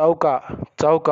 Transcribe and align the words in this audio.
చౌక 0.00 0.40
చౌక. 0.84 1.10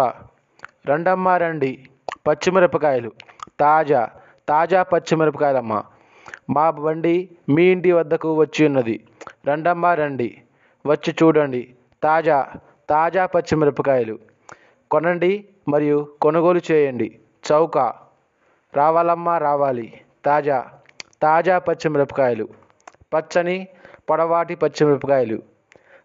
రండమ్మా 0.88 1.36
రండి. 1.36 1.86
పచ్చిమిరపకాయలు. 2.28 3.12
తాజా 3.60 4.10
తాజా 4.48 4.82
పచ్చిమిరపకాయలమ్మ. 4.82 5.82
మా 6.50 6.70
బండి 6.70 7.30
మీ 7.48 7.64
ఇంటి 7.64 7.92
వద్దకు 7.92 8.34
వచ్చి 8.34 8.66
ఉన్నది. 8.66 9.04
రండమ్మా 9.48 9.94
రండి. 9.94 10.42
వచ్చి 10.86 11.14
చూడండి. 11.22 11.74
తాజా 12.02 12.52
తాజా 12.90 13.26
పచ్చిమిరపకాయలు. 13.26 14.18
కొనండి 14.90 15.48
మరియు 15.68 16.08
కొనుగోలు 16.22 16.60
చేయండి. 16.70 17.18
చౌక. 17.52 17.78
రావాలమ్మా 18.74 19.38
రావాలి. 19.38 20.00
తాజా 20.24 20.66
తాజా 21.22 21.58
పచ్చిమిరపకాయలు. 21.58 22.48
పచ్చని 23.14 23.68
పొడవాటి 24.10 24.54
పచ్చిమిరపకాయలు. 24.54 25.42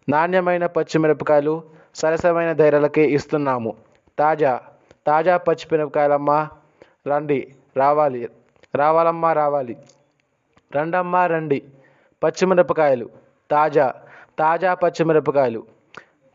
నాణ్యమైన 0.08 0.66
పచ్చిమిరపకాయలు 0.66 1.73
సరసమైన 1.94 2.52
ధరలకే 2.52 3.04
ఇస్తున్నాము. 3.10 3.72
తాజా 4.18 4.52
తాజా 5.06 5.36
పచ్చిమిరపకాయలమ్మ 5.36 6.48
రండి 7.06 7.38
రావాలి. 7.76 8.28
రావాలమ్మా 8.74 9.32
రావాలి. 9.32 9.74
రండమ్మా 10.76 11.26
రండి. 11.26 11.58
పచ్చిమిరపకాయలు 12.22 13.06
తాజా 13.50 13.86
తాజా 14.38 14.74
పచ్చిమిరపకాయలు 14.74 15.60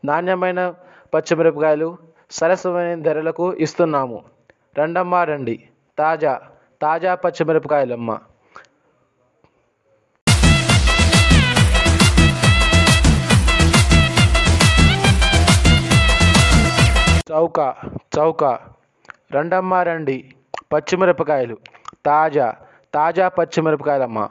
నాణ్యమైన 0.04 0.60
పచ్చిమిరపకాయలు 1.14 1.88
సరసమైన 2.30 3.02
ధరలకు 3.02 3.54
ఇస్తున్నాము. 3.54 4.18
రండమ్మా 4.78 5.24
రండి. 5.24 5.56
తాజా 5.98 6.32
తాజా 6.82 7.14
పచ్చిమిరపకాయలమ్మ 7.14 8.10
చౌక 17.30 17.74
చౌక. 18.18 18.44
రండమ్మా 19.34 19.82
రండి. 19.82 20.32
పచ్చిమిరపకాయలు. 20.72 21.56
తాజా 22.06 22.54
తాజా 22.94 23.28
పచ్చిమిరపకాయలమ్మ. 23.28 24.28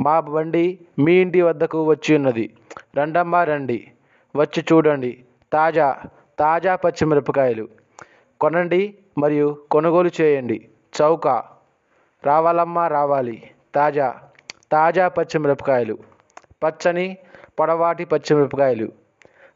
మా 0.00 0.20
బండి 0.20 0.78
మీ 0.98 1.12
ఇంటి 1.12 1.40
వద్దకు 1.42 1.84
వచ్చి 1.84 2.16
ఉన్నది. 2.16 2.54
రండమ్మా 2.96 3.44
రండి. 3.44 3.92
వచ్చి 4.36 4.64
చూడండి. 4.72 5.24
తాజా 5.52 6.02
తాజా 6.38 6.76
పచ్చిమిరపకాయలు. 6.76 7.68
కొనండి 8.40 8.98
మరియు 9.18 9.64
కొనుగోలు 9.70 10.10
చేయండి. 10.20 10.68
చౌక. 11.02 11.28
రావాలమ్మా 12.24 12.88
రావాలి. 12.88 13.50
తాజా 13.74 14.20
తాజా 14.72 15.08
పచ్చిమిరపకాయలు. 15.08 15.98
పచ్చని 16.64 17.16
పొడవాటి 17.60 18.04
పచ్చిమిరపకాయలు. 18.04 18.92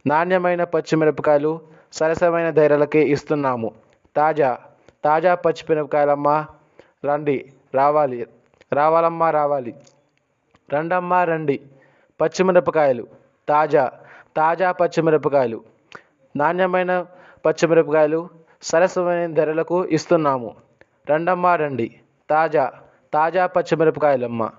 నాణ్యమైన 0.07 0.65
పచ్చిమిరపకాయలు 0.65 1.78
సరసమైన 1.93 2.51
ధరలకి 2.51 2.99
ఇస్తున్నాము. 2.99 3.71
తాజా 4.17 4.59
తాజా 5.05 5.35
పచ్చిమిరపకాయలమ్మా 5.35 6.47
రండి 7.05 7.53
రావాలి 7.75 8.27
రావాలమ్మా 8.73 9.31
రావాలి. 9.31 9.75
రండమ్మా 10.75 11.25
రండి. 11.25 11.61
పచ్చిమిరపకాయలు 12.21 13.07
తాజా 13.49 13.93
తాజా 14.37 14.73
పచ్చిమిరపకాయలు 14.73 15.65
నాణ్యమైన 16.37 17.07
పచ్చిమిరపకాయలు 17.47 18.29
సరసమైన 18.63 19.35
ధరలకు 19.35 19.85
ఇస్తున్నాము. 19.85 20.55
రండమ్మా 21.11 21.57
రండి. 21.57 21.89
తాజా 22.31 22.73
తాజా 23.15 23.47
పచ్చిమిరపకాయలమ్మ 23.47 24.51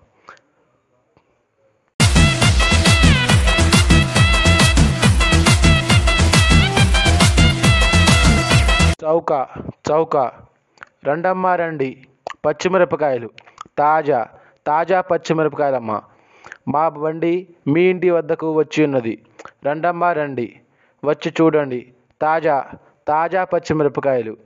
చౌక 9.04 9.48
చౌక. 9.92 10.18
రండమ్మా 11.08 11.56
రండి. 11.56 12.06
పచ్చిమిరపకాయలు. 12.46 13.30
తాజా 13.78 14.28
తాజా 14.68 15.02
పచ్చిమిరపకాయలమ్మ. 15.02 16.02
మా 16.68 16.90
బండి 16.90 17.48
మీ 17.68 17.82
ఇంటి 17.82 18.10
వద్దకు 18.10 18.52
వచ్చి 18.52 18.84
ఉన్నది. 18.84 19.22
రండమ్మా 19.66 20.14
రండి. 20.14 20.60
వచ్చి 21.06 21.34
చూడండి. 21.42 21.94
తాజా 22.22 22.72
తాజా 23.08 23.44
పచ్చిమిరపకాయలు. 23.44 24.38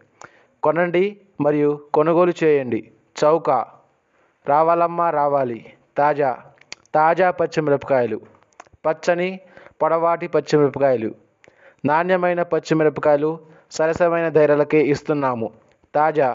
కొనండి 0.63 1.17
మరియు 1.41 1.81
కొనుగోలు 1.93 2.33
చేయండి. 2.43 2.91
చౌక. 3.23 3.49
రావాలమ్మా 4.47 5.09
రావాలి. 5.09 5.73
తాజా 5.97 6.37
తాజా 6.95 7.31
పచ్చిమిరపకాయలు. 7.31 8.21
పచ్చని 8.85 9.39
పొడవాటి 9.81 10.27
పచ్చిమిరపకాయలు. 10.27 11.11
నాణ్యమైన 11.85 12.43
పచ్చిమిరపకాయలు 12.43 13.52
సరసమైన 13.75 14.27
ధరలకి 14.37 14.79
ఇస్తున్నాము. 14.93 15.47
తాజా 15.95 16.29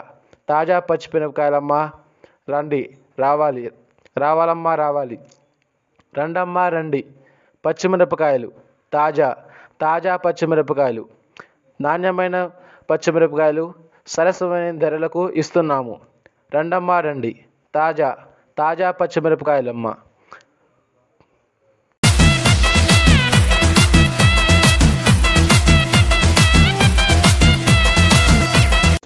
తాజా 0.49 0.77
పచ్చిమిరపకాయలమ్మ 0.89 1.73
రండి 2.51 2.81
రావాలి 3.19 3.63
రావాలమ్మా 4.17 4.71
రావాలి. 4.83 5.17
రండమ్మా 6.17 6.63
రండి. 6.75 7.01
పచ్చిమిరపకాయలు 7.65 8.49
తాజా 8.93 9.29
తాజా 9.81 10.13
పచ్చిమిరపకాయలు 10.25 11.03
నాణ్యమైన 11.79 12.37
పచ్చిమిరపకాయలు 12.89 13.65
సరసమైన 14.07 14.77
ధరలకు 14.83 15.21
ఇస్తున్నాము. 15.41 15.95
రండమ్మా 16.55 16.97
రండి. 17.07 17.31
తాజా 17.75 18.09
తాజా 18.57 18.87
పచ్చిమిరపకాయలమ్మ 18.99 19.87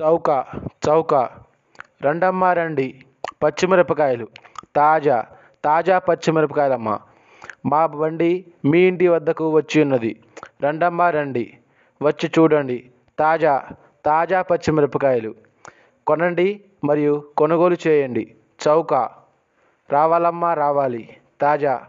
చౌక 0.01 0.45
చౌక. 0.89 1.13
రండమ్మా 2.05 2.53
రండి. 2.53 3.01
పచ్చిమిరపకాయలు. 3.43 4.27
తాజా 4.75 5.25
తాజా 5.65 5.99
పచ్చిమిరపకాయలమ్మ. 5.99 6.99
మా 7.65 7.85
బండి 7.85 8.45
మీ 8.65 8.79
ఇంటి 8.79 9.07
వద్దకు 9.07 9.49
వచ్చి 9.49 9.81
ఉన్నది. 9.81 10.19
రండమ్మా 10.63 11.09
రండి. 11.09 11.57
వచ్చి 12.01 12.31
చూడండి. 12.39 12.89
తాజా 13.19 13.67
తాజా 14.05 14.41
పచ్చిమిరపకాయలు. 14.41 15.35
కొనండి 16.07 16.61
మరియు 16.83 17.23
కొనుగోలు 17.37 17.77
చేయండి. 17.87 18.35
చౌక. 18.67 18.93
రావాలమ్మా 19.89 20.53
రావాలి. 20.53 21.17
తాజా 21.41 21.87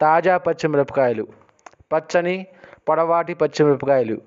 తాజా 0.00 0.36
పచ్చిమిరపకాయలు. 0.38 1.26
పచ్చని 1.92 2.46
పొడవాటి 2.88 3.34
పచ్చిమిరపకాయలు. 3.34 4.20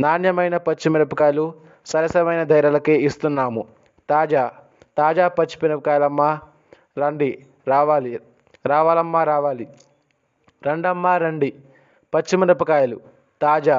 నాణ్యమైన 0.00 0.56
పచ్చిమిరపకాయలు 0.56 1.63
సరసమైన 1.86 2.42
ధరలకే 2.44 2.94
ఇస్తున్నాము. 3.00 3.62
తాజా 4.10 4.42
తాజా 4.98 5.28
పచ్చిమిరపకాయలమ్మా 5.28 6.40
రండి 6.98 7.30
రావాలి. 7.68 8.20
రావాలమ్మా 8.66 9.24
రావాలి. 9.24 9.66
రండమ్మా 10.66 11.16
రండి. 11.16 11.50
పచ్చిమిరపకాయలు 12.12 13.00
తాజా 13.42 13.78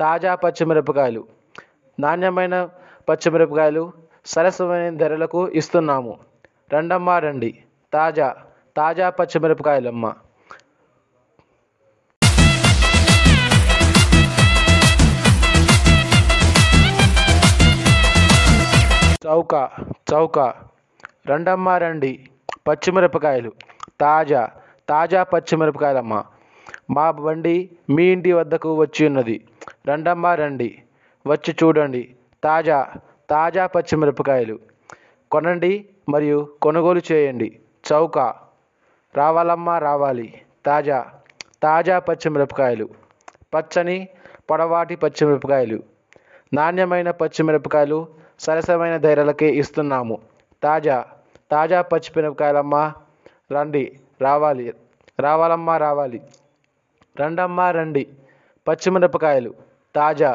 తాజా 0.00 0.34
పచ్చిమిరపకాయలు 0.34 1.22
నాణ్యమైన 1.98 2.54
పచ్చిమిరపకాయలు 3.08 3.92
సరసమైన 4.26 4.96
ధరలకు 4.96 5.48
ఇస్తున్నాము. 5.48 6.18
రండమ్మా 6.74 7.18
రండి. 7.18 7.50
తాజా 7.92 8.28
తాజా 8.76 9.10
పచ్చిమిరపకాయలమ్మ 9.10 10.04
చౌక 19.24 19.70
చౌక. 20.12 20.38
రండమ్మ 21.30 21.68
రండి. 21.68 22.26
పచ్చిమిరపకాయలు. 22.68 23.52
తాజా 24.00 24.50
తాజా 24.88 25.22
పచ్చిమిరపకాయలమ్మ. 25.22 26.24
మా 26.90 27.10
బండి 27.10 27.70
మీ 27.90 28.04
ఇంటి 28.04 28.32
వద్దకు 28.32 28.74
వచ్చి 28.74 29.06
ఉన్నది. 29.06 29.44
రండమ్మ 29.88 30.26
రండి. 30.26 30.82
వచ్చి 31.26 31.56
చూడండి. 31.62 32.14
తాజా 32.44 32.88
తాజా 33.30 33.66
పచ్చిమిరపకాయలు. 33.66 34.58
కొనండి 35.30 35.88
మరియు 36.08 36.48
కొనుగోలు 36.62 37.02
చేయండి. 37.12 37.58
చౌక. 37.92 38.18
రావాలమ్మా 39.14 39.78
రావాలి. 39.78 40.40
తాజా 40.66 41.06
తాజా 41.62 41.98
పచ్చిమిరపకాయలు. 41.98 42.88
పచ్చని 43.54 44.08
పొడవాటి 44.50 44.96
పచ్చిమిరపకాయలు. 44.96 45.82
నాణ్యమైన 46.54 47.10
పచ్చిమిరపకాయలు 47.10 48.23
సరసమైన 48.44 48.96
ధరలకే 49.04 49.48
ఇస్తున్నాము. 49.60 50.16
తాజా 50.62 50.96
తాజా 51.50 51.78
పచ్చిమిరపకాయలమ్మా 51.90 52.82
రండి 53.52 53.84
రావాలి 54.22 54.66
రావాలమ్మా 55.20 55.74
రావాలి. 55.86 56.20
రండమ్మా 57.20 57.66
రండి. 57.70 58.04
పచ్చిమిరపకాయలు 58.66 59.52
తాజా 59.96 60.30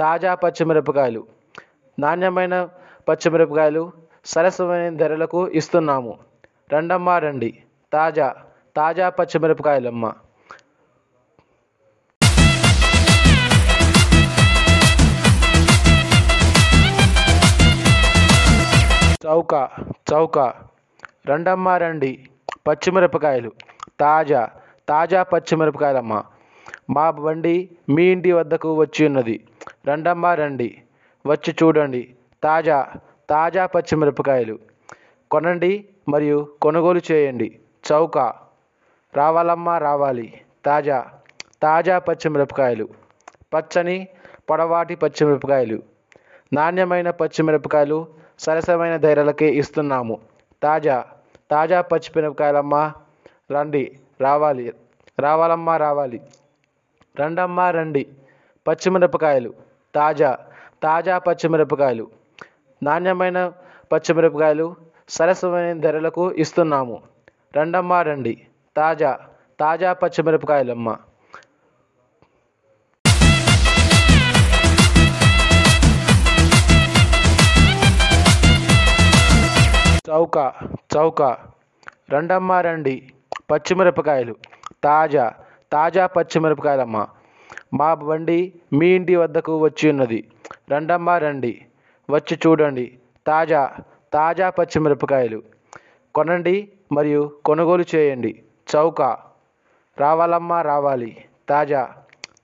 తాజా 0.00 0.32
పచ్చిమిరపకాయలు 0.42 1.22
నాణ్యమైన 1.98 2.56
పచ్చిమిరపకాయలు 3.08 3.82
సరసమైన 4.24 4.88
ధరలకు 4.96 5.40
ఇస్తున్నాము. 5.58 6.12
రండమ్మా 6.72 7.14
రండి. 7.24 7.50
తాజా 7.92 8.28
తాజా 8.76 9.06
పచ్చిమిరపకాయలమ్మ 9.18 10.06
చౌక 19.26 19.54
చౌక. 20.12 20.38
రండమ్మా 21.28 21.76
రండి. 21.78 22.26
పచ్చిమిరపకాయలు. 22.68 23.52
తాజా 24.00 24.50
తాజా 24.88 25.22
పచ్చిమిరపకాయలమ్మ. 25.22 26.22
మా 26.90 27.10
బండి 27.10 27.70
మీ 27.88 28.04
ఇంటి 28.04 28.32
వద్దకు 28.32 28.74
వచ్చి 28.74 29.06
ఉన్నది. 29.06 29.44
రండమ్మా 29.88 30.34
రండి. 30.34 30.82
వచ్చి 31.26 31.54
చూడండి. 31.62 32.14
తాజా 32.44 32.92
తాజా 33.30 33.66
పచ్చిమిరపకాయలు. 33.66 34.58
కొనండి 35.30 35.84
మరియు 36.08 36.48
కొనుగోలు 36.62 37.00
చేయండి. 37.12 37.58
చౌక. 37.92 38.18
రావాలమ్మా 39.14 39.78
రావాలి. 39.78 40.40
తాజా 40.64 40.98
తాజా 41.62 41.98
పచ్చిమిరపకాయలు. 41.98 42.88
పచ్చని 43.54 44.08
పొడవాటి 44.50 44.94
పచ్చిమిరపకాయలు. 44.94 45.82
నాణ్యమైన 46.52 47.10
పచ్చిమిరపకాయలు 47.10 48.19
సరసమైన 48.44 48.94
ధరలకే 48.96 49.48
ఇస్తున్నాము. 49.60 50.16
తాజా 50.62 50.96
తాజా 51.50 51.80
పచ్చిమిరపకాయలమ్మా 51.90 52.82
రండి 53.54 53.82
రావాలి 54.20 54.64
రావాలమ్మా 55.18 55.74
రావాలి. 55.76 56.18
రండమ్మా 57.20 57.70
రండి. 57.70 58.02
పచ్చిమిరపకాయలు 58.66 59.50
తాజా 59.94 60.30
తాజా 60.82 61.18
పచ్చిమిరపకాయలు 61.18 62.04
నాణ్యమైన 62.82 63.38
పచ్చిమిరపకాయలు 63.92 64.66
సరసమైన 65.08 65.80
ధరలకు 65.80 66.24
ఇస్తున్నాము. 66.42 66.96
రండమ్మా 67.56 68.02
రండి. 68.02 68.34
తాజా 68.76 69.10
తాజా 69.60 69.92
పచ్చిమిరపకాయలమ్మ 69.92 70.88
చౌక 80.10 80.38
చౌక. 80.96 81.22
రండమ్మా 82.12 82.60
రండి. 82.60 83.12
పచ్చిమిరపకాయలు. 83.50 84.34
తాజా 84.84 85.34
తాజా 85.72 86.06
పచ్చిమిరపకాయలమ్మ. 86.06 87.06
మా 87.74 87.94
బండి 87.94 88.52
మీ 88.72 88.86
ఇంటి 88.88 89.16
వద్దకు 89.16 89.58
వచ్చి 89.58 89.90
ఉన్నది. 89.90 90.28
రండమ్మా 90.72 91.18
రండి. 91.18 91.64
వచ్చి 92.10 92.38
చూడండి. 92.46 92.98
తాజా 93.26 93.76
తాజా 94.12 94.50
పచ్చిమిరపకాయలు. 94.50 95.42
కొనండి 96.14 96.68
మరియు 96.92 97.32
కొనుగోలు 97.44 97.84
చేయండి. 97.94 98.42
చౌక. 98.76 99.02
రావాలమ్మా 99.98 100.62
రావాలి. 100.62 101.24
తాజా 101.48 101.94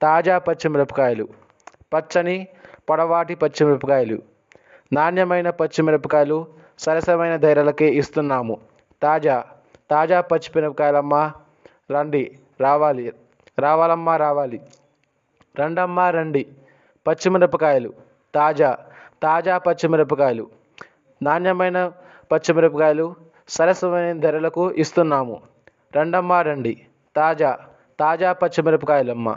తాజా 0.03 0.39
పచ్చిమిరపకాయలు. 0.39 1.29
పచ్చని 1.95 2.47
పొడవాటి 2.91 3.35
పచ్చిమిరపకాయలు. 3.35 4.23
నాణ్యమైన 4.93 5.51
పచ్చిమిరపకాయలు 5.51 6.47
సరసమైన 6.78 7.37
ధరలకే 7.37 7.88
ఇస్తున్నాము. 8.00 8.55
తాజా 9.02 9.37
తాజా 9.90 10.20
పచ్చిమిరపకాయలమ్మా 10.20 11.23
రండి 11.90 12.23
రావాలి 12.61 13.12
రావాలమ్మా 13.58 14.17
రావాలి. 14.17 14.61
రండమ్మా 15.61 16.11
రండి. 16.11 16.43
పచ్చిమిరపకాయలు 17.06 17.90
తాజా 18.34 18.70
తాజా 19.23 19.58
పచ్చిమిరపకాయలు 19.58 20.44
నాణ్యమైన 21.20 21.78
పచ్చిమిరపకాయలు 22.32 23.06
సరసమైన 23.49 24.20
ధరలకు 24.20 24.70
ఇస్తున్నాము. 24.82 25.37
రండమ్మా 25.96 26.43
రండి. 26.43 26.75
తాజా 27.17 27.50
తాజా 28.00 28.32
పచ్చిమిరపకాయలమ్మ 28.32 29.29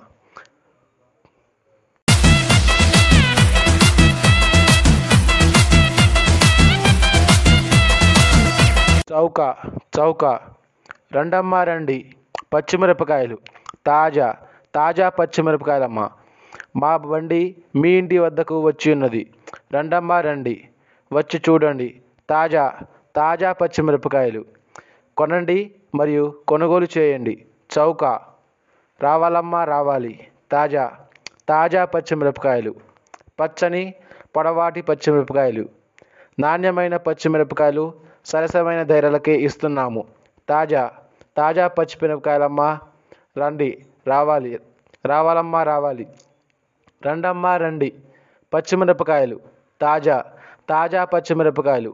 చౌక 9.11 9.55
చౌక. 9.99 10.25
రండమ్మ 11.15 11.55
రండి. 11.55 12.13
పచ్చిమిరపకాయలు. 12.53 13.37
తాజా 13.85 14.35
తాజా 14.75 15.09
పచ్చిమిరపకాయలమ్మ. 15.09 16.09
మా 16.75 16.97
బండి 16.97 17.55
మీ 17.75 17.89
ఇంటి 17.89 18.17
వద్దకు 18.17 18.59
వచ్చి 18.59 18.91
ఉన్నది. 18.91 19.33
రండమ్మ 19.73 20.13
రండి. 20.13 20.67
వచ్చి 21.13 21.41
చూడండి. 21.49 22.01
తాజా 22.29 22.73
తాజా 23.15 23.51
పచ్చిమిరపకాయలు. 23.53 24.45
కొనండి 25.17 25.75
మరియు 25.95 26.35
కొనుగోలు 26.47 26.87
చేయండి. 26.97 27.45
చౌక. 27.77 28.05
రావాలమ్మా 29.01 29.63
రావాలి. 29.63 30.27
తాజా 30.51 30.91
తాజా 31.49 31.85
పచ్చిమిరపకాయలు. 31.85 32.75
పచ్చని 33.39 33.93
పొడవాటి 34.35 34.81
పచ్చిమిరపకాయలు. 34.81 35.69
నాణ్యమైన 36.39 36.97
పచ్చిమిరపకాయలు 36.97 38.08
సరసమైన 38.29 38.81
ధరలకి 38.91 39.33
ఇస్తున్నాము. 39.47 40.01
తాజా 40.49 40.83
తాజా 41.37 41.65
పచ్చిమిరపకాయలమ్మా 41.77 42.69
రండి 43.39 43.69
రావాలి 44.07 44.51
రావాలమ్మా 45.05 45.61
రావాలి. 45.71 46.05
రండమ్మా 47.07 47.51
రండి. 47.63 47.89
పచ్చిమిరపకాయలు 48.53 49.37
తాజా 49.81 50.17
తాజా 50.69 51.01
పచ్చిమిరపకాయలు 51.13 51.91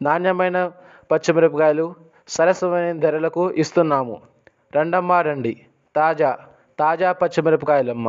నాణ్యమైన 0.00 0.58
పచ్చిమిరపకాయలు 1.10 1.86
సరసమైన 2.28 2.92
ధరలకు 3.04 3.42
ఇస్తున్నాము. 3.62 4.16
రండమ్మా 4.76 5.18
రండి. 5.28 5.52
తాజా 5.96 6.30
తాజా 6.78 7.12
పచ్చిమిరపకాయలమ్మ. 7.20 8.08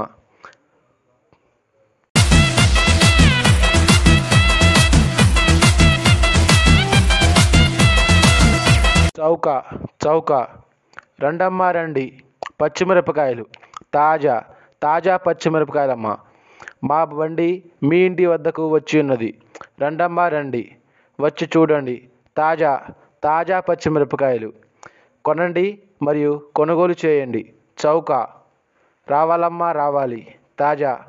చౌక 9.24 9.64
చౌక. 10.08 10.48
రండమ్మా 11.24 11.72
రండి. 11.72 12.20
పచ్చిమిరపకాయలు. 12.62 13.46
తాజా 13.94 14.44
తాజా 14.84 15.18
పచ్చిమిరపకాయలమ్మ. 15.18 16.18
మా 16.84 17.04
బండి 17.04 17.64
మీ 17.84 17.98
ఇంటి 17.98 18.26
వద్దకు 18.26 18.68
వచ్చి 18.68 19.00
ఉన్నది. 19.00 19.38
రండమ్మా 19.82 20.28
రండి. 20.28 20.76
వచ్చి 21.22 21.50
చూడండి. 21.58 22.10
తాజా 22.38 22.88
తాజా 23.24 23.60
పచ్చిమిరపకాయలు. 23.60 24.54
కొనండి 25.26 25.80
మరియు 26.02 26.42
కొనుగోలు 26.56 26.96
చేయండి. 27.06 27.54
చౌక. 27.86 28.12
రావాలమ్మా 29.10 29.72
రావాలి. 29.72 30.36
తాజా 30.60 31.00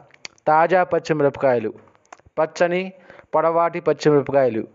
తాజా 0.47 0.85
పచ్చిమిరపకాయలు. 0.85 1.73
పచ్చని 2.39 2.93
పొడవాటి 3.35 3.81
పచ్చిమిరపకాయలు. 3.81 4.67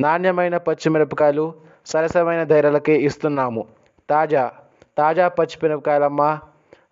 నాణ్యమైన 0.00 0.56
పచ్చిమిరపకాయలు 0.56 1.65
సరసమైన 1.86 2.42
ధరలకే 2.44 2.94
ఇస్తున్నాము. 3.08 3.62
తాజా 4.10 4.44
తాజా 4.98 5.28
పచ్చిమిరపకాయలమ్మా 5.28 6.30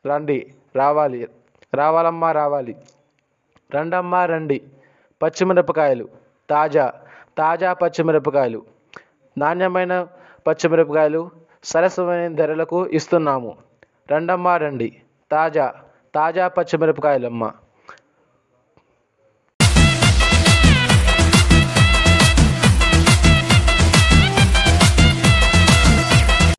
రండి 0.07 0.39
రావాలి 0.77 1.29
రావాలమ్మా 1.75 2.33
రావాలి. 2.33 2.75
రండమ్మా 3.75 4.25
రండి. 4.27 4.59
పచ్చిమిరపకాయలు 5.23 6.09
తాజా 6.51 6.87
తాజా 7.39 7.73
పచ్చిమిరపకాయలు 7.73 8.61
నాణ్యమైన 9.39 9.95
పచ్చిమిరపకాయలు 10.47 11.23
సరసమైన 11.65 12.35
ధరలకు 12.35 12.87
ఇస్తున్నాము. 12.99 13.53
రండమ్మా 14.13 14.57
రండి. 14.57 14.89
తాజా 15.31 15.67
తాజా 16.15 16.49
పచ్చిమిరపకాయలమ్మ 16.49 17.45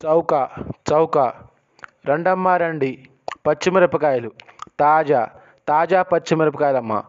చౌక 0.05 0.49
చౌక. 0.91 1.33
రండమ్మా 2.07 2.57
రండి. 2.57 3.07
పచ్చిమిరపకాయలు. 3.47 4.31
తాజా 4.79 5.29
తాజా 5.67 6.01
పచ్చిమిరపకాయలమ్మ. 6.01 7.03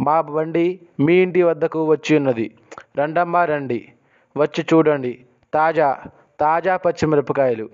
మా 0.00 0.20
బండి 0.20 0.80
మీ 1.00 1.14
ఇంటి 1.14 1.42
వద్దకు 1.42 1.84
వచ్చి 1.84 2.16
ఉన్నది. 2.16 2.54
రండమ్మా 2.98 3.44
రండి. 3.44 3.92
వచ్చి 4.36 4.66
చూడండి. 4.74 5.24
తాజా 5.54 6.02
తాజా 6.40 6.76
పచ్చిమిరపకాయలు. 6.76 7.68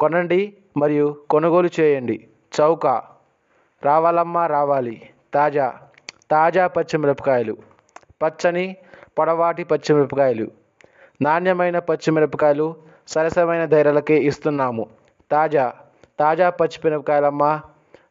కొనండి 0.00 0.56
మరియు 0.76 1.22
కొనుగోలు 1.30 1.70
చేయండి. 1.80 2.26
చౌక. 2.60 2.86
రావాలమ్మా 3.82 4.46
రావాలి. 4.46 5.10
తాజా 5.34 5.80
తాజా 6.30 6.66
పచ్చిమిరపకాయలు. 6.66 7.56
పచ్చని 8.22 8.76
పొడవాటి 9.18 9.64
పచ్చిమిరపకాయలు. 9.64 10.50
నాణ్యమైన 11.22 11.78
పచ్చిమిరపకాయలు 11.78 12.76
సరసమైన 13.08 13.64
ధరలకి 13.64 14.14
ఇస్తున్నాము. 14.14 14.84
తాజా 15.30 15.72
తాజా 16.20 16.50
పచ్చిమిరపకాయలమ్మా 16.50 17.50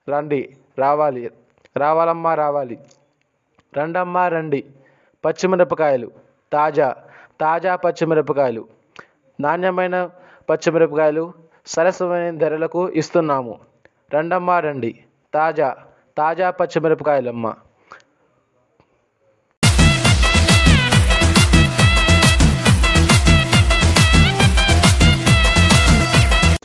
రండి 0.09 0.41
రావాలి 0.79 1.31
రావాలమ్మా 1.77 2.35
రావాలి. 2.35 2.77
రండమ్మా 3.77 4.27
రండి. 4.27 4.61
పచ్చిమిరపకాయలు 5.23 6.11
తాజా 6.53 6.87
తాజా 7.41 7.75
పచ్చిమిరపకాయలు 7.75 8.63
నాణ్యమైన 9.39 10.09
పచ్చిమిరపకాయలు 10.49 11.33
సరసమైన 11.65 12.37
ధరలకు 12.37 12.89
ఇస్తున్నాము. 12.89 13.53
రండమ్మా 14.15 14.59
రండి. 14.59 14.91
తాజా 15.33 15.69
తాజా 16.17 16.49
పచ్చిమిరపకాయలమ్మ 16.51 17.47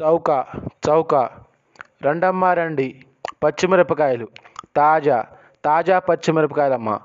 చౌక 0.03 0.47
చౌక. 0.89 1.15
రండమ్మ 2.07 2.45
రండి. 2.45 3.03
పచ్చిమిరపకాయలు. 3.45 4.29
తాజా 4.77 5.27
తాజా 5.65 5.99
పచ్చిమిరపకాయలమ్మ. 5.99 6.99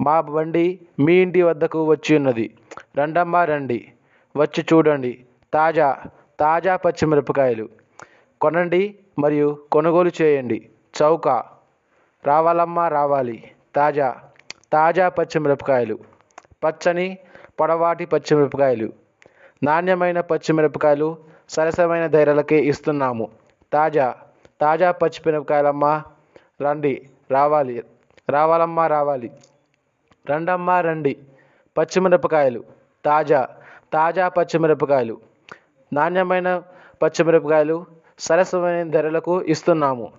మా 0.00 0.20
బండి 0.20 0.80
మీ 0.98 1.14
ఇంటి 1.14 1.42
వద్దకు 1.42 1.84
వచ్చి 1.84 2.16
ఉన్నది. 2.16 2.54
రండమ్మ 2.98 3.36
రండి. 3.36 3.92
వచ్చి 4.36 4.66
చూడండి. 4.72 5.24
తాజా 5.54 5.96
తాజా 6.40 6.76
పచ్చిమిరపకాయలు. 6.76 7.68
కొనండి 8.40 8.98
మరియు 9.18 9.58
కొనుగోలు 9.72 10.10
చేయండి. 10.22 10.68
చౌక. 11.02 11.28
రావాలమ్మా 12.24 12.88
రావాలి. 12.88 13.50
తాజా 13.76 14.16
తాజా 14.72 15.08
పచ్చిమిరపకాయలు. 15.08 15.98
పచ్చని 16.64 17.18
పొడవాటి 17.60 18.04
పచ్చిమిరపకాయలు. 18.06 18.92
నాణ్యమైన 19.62 20.20
పచ్చిమిరపకాయలు 20.20 21.31
సరసమైన 21.48 22.06
ధరలకే 22.06 22.64
ఇస్తున్నాము. 22.64 23.28
తాజా 23.72 24.14
తాజా 24.60 24.90
పచ్చిమిరపకాయలమ్మ 24.92 26.02
రండి 26.62 27.08
రావాలి 27.30 27.84
రావాలమ్మా 28.30 28.86
రావాలి. 28.86 29.30
రండమ్మా 30.30 30.80
రండి. 30.80 31.16
పచ్చిమిరపకాయలు 31.78 32.64
తాజా 33.04 33.48
తాజా 33.92 34.28
పచ్చిమిరపకాయలు 34.28 35.20
నాణ్యమైన 35.92 36.62
పచ్చిమిరపకాయలు 37.02 37.86
సరసమైన 38.18 38.90
ధరలకు 38.90 39.42
ఇస్తున్నాము. 39.42 40.12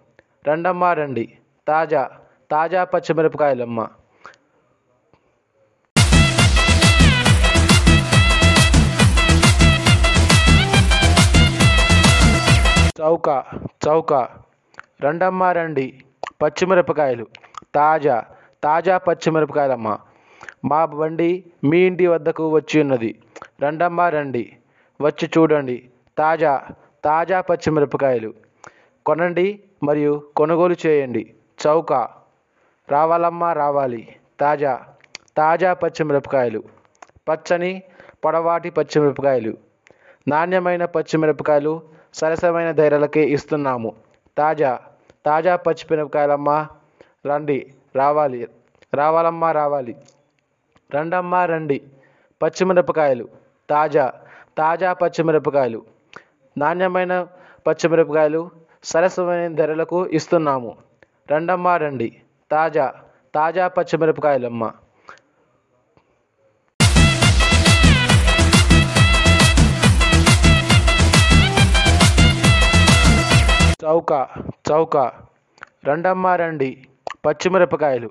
రండమ్మా 0.48 0.94
రండి. 0.94 1.38
తాజా 1.68 2.10
తాజా 2.52 2.84
పచ్చిమిరపకాయలమ్మ 2.84 3.88
చౌక 13.04 13.44
చౌక. 13.88 14.14
రండమ్మా 15.04 15.52
రండి. 15.52 16.02
పచ్చిమిరపకాయలు. 16.44 17.28
తాజా 17.76 18.26
తాజా 18.64 18.98
పచ్చిమిరపకాయలమ్మ. 18.98 19.98
మా 20.66 20.86
బండి 20.86 21.46
మీ 21.64 21.80
ఇంటి 21.80 22.08
వద్దకు 22.08 22.50
వచ్చి 22.50 22.82
ఉన్నది. 22.82 23.20
రండమ్మా 23.64 24.10
రండి. 24.10 24.58
వచ్చి 25.02 25.30
చూడండి. 25.38 25.90
తాజా 26.18 26.68
తాజా 27.04 27.42
పచ్చిమిరపకాయలు. 27.42 28.34
కొనండి 29.06 29.64
మరియు 29.84 30.24
కొనుగోలు 30.36 30.76
చేయండి. 30.86 31.34
చౌక. 31.68 31.94
రావాలమ్మా 32.90 33.54
రావాలి. 33.54 34.16
తాజా 34.40 34.84
తాజా 35.38 35.74
పచ్చిమిరపకాయలు. 35.74 36.64
పచ్చని 37.30 37.84
పొడవాటి 38.26 38.70
పచ్చిమిరపకాయలు. 38.70 39.58
నాణ్యమైన 40.28 40.86
పచ్చిమిరపకాయలు 40.86 41.93
సరసమైన 42.14 42.72
ధరలకే 42.72 43.24
ఇస్తున్నాము. 43.36 43.92
తాజా 44.38 44.72
తాజా 45.26 45.56
పచ్చిమిరపకాయలమ్మ 45.56 46.68
రండి 47.26 47.58
రావాలి. 47.96 48.48
రావాలమ్మా 48.94 49.52
రావాలి. 49.52 49.96
రండమ్మా 50.96 51.46
రండి. 51.46 51.78
పచ్చిమిరపకాయలు 52.42 53.26
తాజా 53.70 54.06
తాజా 54.58 54.94
పచ్చిమిరపకాయలు 54.94 55.80
నాణ్యమైన 56.58 57.14
పచ్చిమిరపకాయలు 57.68 58.42
సరసమైన 58.84 59.56
ధరలకు 59.56 60.08
ఇస్తున్నాము. 60.08 60.72
రండమ్మా 61.32 61.78
రండి. 61.78 62.10
తాజా 62.52 62.86
తాజా 63.36 63.68
పచ్చిమిరపకాయలమ్మ 63.68 64.64
చౌక 73.84 74.28
చౌక. 74.72 74.98
రండమ్మా 75.88 76.36
రండి. 76.36 76.86
పచ్చిమిరపకాయలు. 77.26 78.10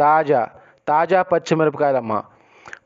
తాజా 0.00 0.48
తాజా 0.88 1.22
పచ్చిమిరపకాయలమ్మ. 1.22 2.22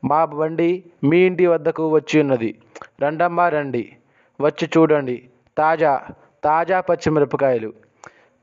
మా 0.05 0.25
బండి 0.25 0.83
మీ 1.03 1.17
ఇంటి 1.17 1.45
వద్దకు 1.45 1.89
వచ్చి 1.89 2.21
ఉన్నది. 2.21 2.61
రండమ్మా 3.01 3.49
రండి. 3.49 3.95
వచ్చి 4.41 4.69
చూడండి. 4.77 5.29
తాజా 5.57 6.07
తాజా 6.43 6.81
పచ్చిమిరపకాయలు. 6.81 7.73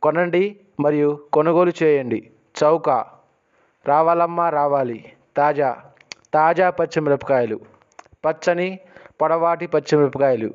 కొనండి 0.03 0.61
మరియు 0.81 1.27
కొనుగోలు 1.33 1.73
చేయండి. 1.83 2.31
చౌక. 2.65 2.91
రావాలమ్మా 3.87 4.49
రావాలి. 4.49 5.13
తాజా 5.37 5.77
తాజా 6.35 6.71
పచ్చిమిరపకాయలు. 6.71 7.61
పచ్చని 8.27 8.79
పొడవాటి 9.23 9.67
పచ్చిమిరపకాయలు. 9.67 10.55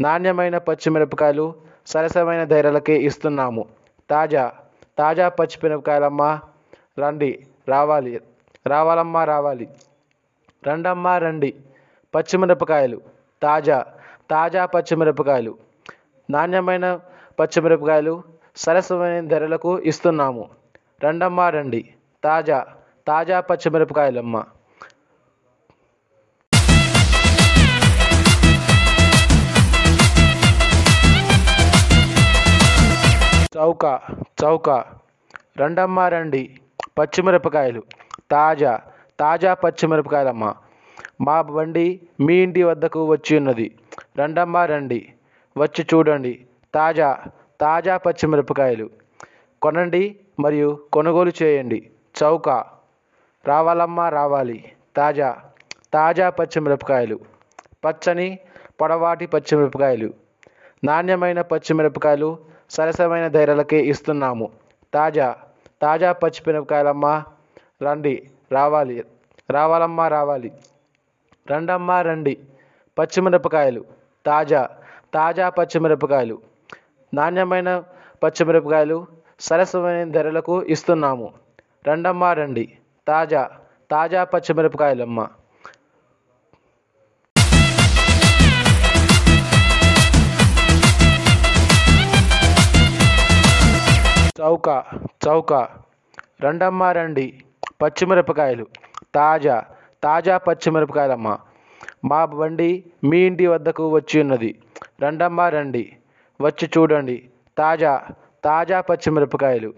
నాణ్యమైన 0.00 0.58
పచ్చిమిరపకాయలు 0.58 1.54
సరసమైన 1.86 2.44
ధరలకి 2.44 2.92
ఇస్తున్నాము. 2.92 3.64
తాజా 4.10 4.52
తాజా 4.98 5.28
పచ్చిమిరపకాయలమ్మా 5.28 6.40
రండి 6.98 7.46
రావాలి 7.68 8.20
రావాలమ్మా 8.66 9.24
రావాలి. 9.24 9.68
రండమ్మా 10.68 11.18
రండి. 11.18 11.54
పచ్చిమిరపకాయలు 12.14 13.00
తాజా 13.42 13.86
తాజా 14.30 14.66
పచ్చిమిరపకాయలు 14.66 15.58
నాణ్యమైన 16.30 17.00
పచ్చిమిరపకాయలు 17.40 18.22
సరసమైన 18.56 19.26
ధరలకు 19.28 19.78
ఇస్తున్నాము. 19.78 20.48
రండమ్మా 21.04 21.50
రండి. 21.50 21.82
తాజా 22.24 22.66
తాజా 23.06 23.40
పచ్చిమిరపకాయలమ్మ 23.40 24.44
చౌక 33.56 34.00
చౌక. 34.44 34.70
రండమ్మా 35.60 36.08
రండి. 36.08 36.42
పచ్చిమిరపకాయలు. 36.98 37.82
తాజా 38.30 38.80
తాజా 39.20 39.54
పచ్చిమిరపకాయలమ్మ. 39.54 40.54
మా 41.20 41.42
బండి 41.42 42.00
మీ 42.20 42.34
ఇంటి 42.34 42.62
వద్దకు 42.62 43.04
వచ్చి 43.04 43.36
ఉన్నది. 43.36 43.74
రండమ్మా 44.18 44.66
రండి. 44.66 45.12
వచ్చి 45.58 45.86
చూడండి. 45.94 46.46
తాజా 46.74 47.24
తాజా 47.60 47.96
పచ్చిమిరపకాయలు. 47.96 48.90
కొనండి 49.62 50.16
మరియు 50.40 50.78
కొనుగోలు 50.92 51.32
చేయండి. 51.42 51.90
చౌక. 52.22 52.48
రావాలమ్మా 53.46 54.08
రావాలి. 54.08 54.72
తాజా 54.96 55.36
తాజా 55.94 56.30
పచ్చిమిరపకాయలు. 56.30 57.18
పచ్చని 57.84 58.38
పొడవాటి 58.80 59.26
పచ్చిమిరపకాయలు. 59.26 60.12
నాణ్యమైన 60.84 61.40
పచ్చిమిరపకాయలు 61.42 62.51
సరసమైన 62.74 63.26
ధరలకే 63.28 63.78
ఇస్తున్నాము. 63.92 64.46
తాజా 64.94 65.28
తాజా 65.82 66.10
పచ్చిమిరపకాయలమ్మా 66.12 67.14
రండి 67.84 68.14
రావాలి 68.52 68.96
రావాలమ్మా 69.50 70.04
రావాలి. 70.08 70.50
రండమ్మా 71.50 71.96
రండి. 72.08 72.34
పచ్చిమిరపకాయలు 72.96 73.82
తాజా 74.26 74.62
తాజా 75.14 75.46
పచ్చిమిరపకాయలు 75.58 76.36
నాణ్యమైన 77.12 77.70
పచ్చిమిరపకాయలు 78.22 78.98
సరసమైన 79.40 80.10
ధరలకు 80.16 80.54
ఇస్తున్నాము. 80.74 81.28
రండమ్మా 81.88 82.32
రండి. 82.40 82.64
తాజా 83.08 83.42
తాజా 83.90 84.24
పచ్చిమిరపకాయలమ్మ 84.32 85.20
చౌక 94.42 94.84
చౌక. 95.26 95.52
రండమ్మా 96.44 96.92
రండి. 96.92 97.40
పచ్చిమిరపకాయలు. 97.82 98.66
తాజా 99.14 99.64
తాజా 100.04 100.38
పచ్చిమిరపకాయలమ్మ. 100.38 101.38
మా 102.04 102.24
బండి 102.24 102.84
మీ 103.04 103.18
ఇంటి 103.18 103.46
వద్దకు 103.46 103.88
వచ్చి 103.88 104.20
ఉన్నది. 104.20 104.58
రండమ్మా 105.02 105.48
రండి. 105.48 105.96
వచ్చి 106.40 106.70
చూడండి. 106.78 107.28
తాజా 107.58 108.06
తాజా 108.44 108.80
పచ్చిమిరపకాయలు. 108.80 109.74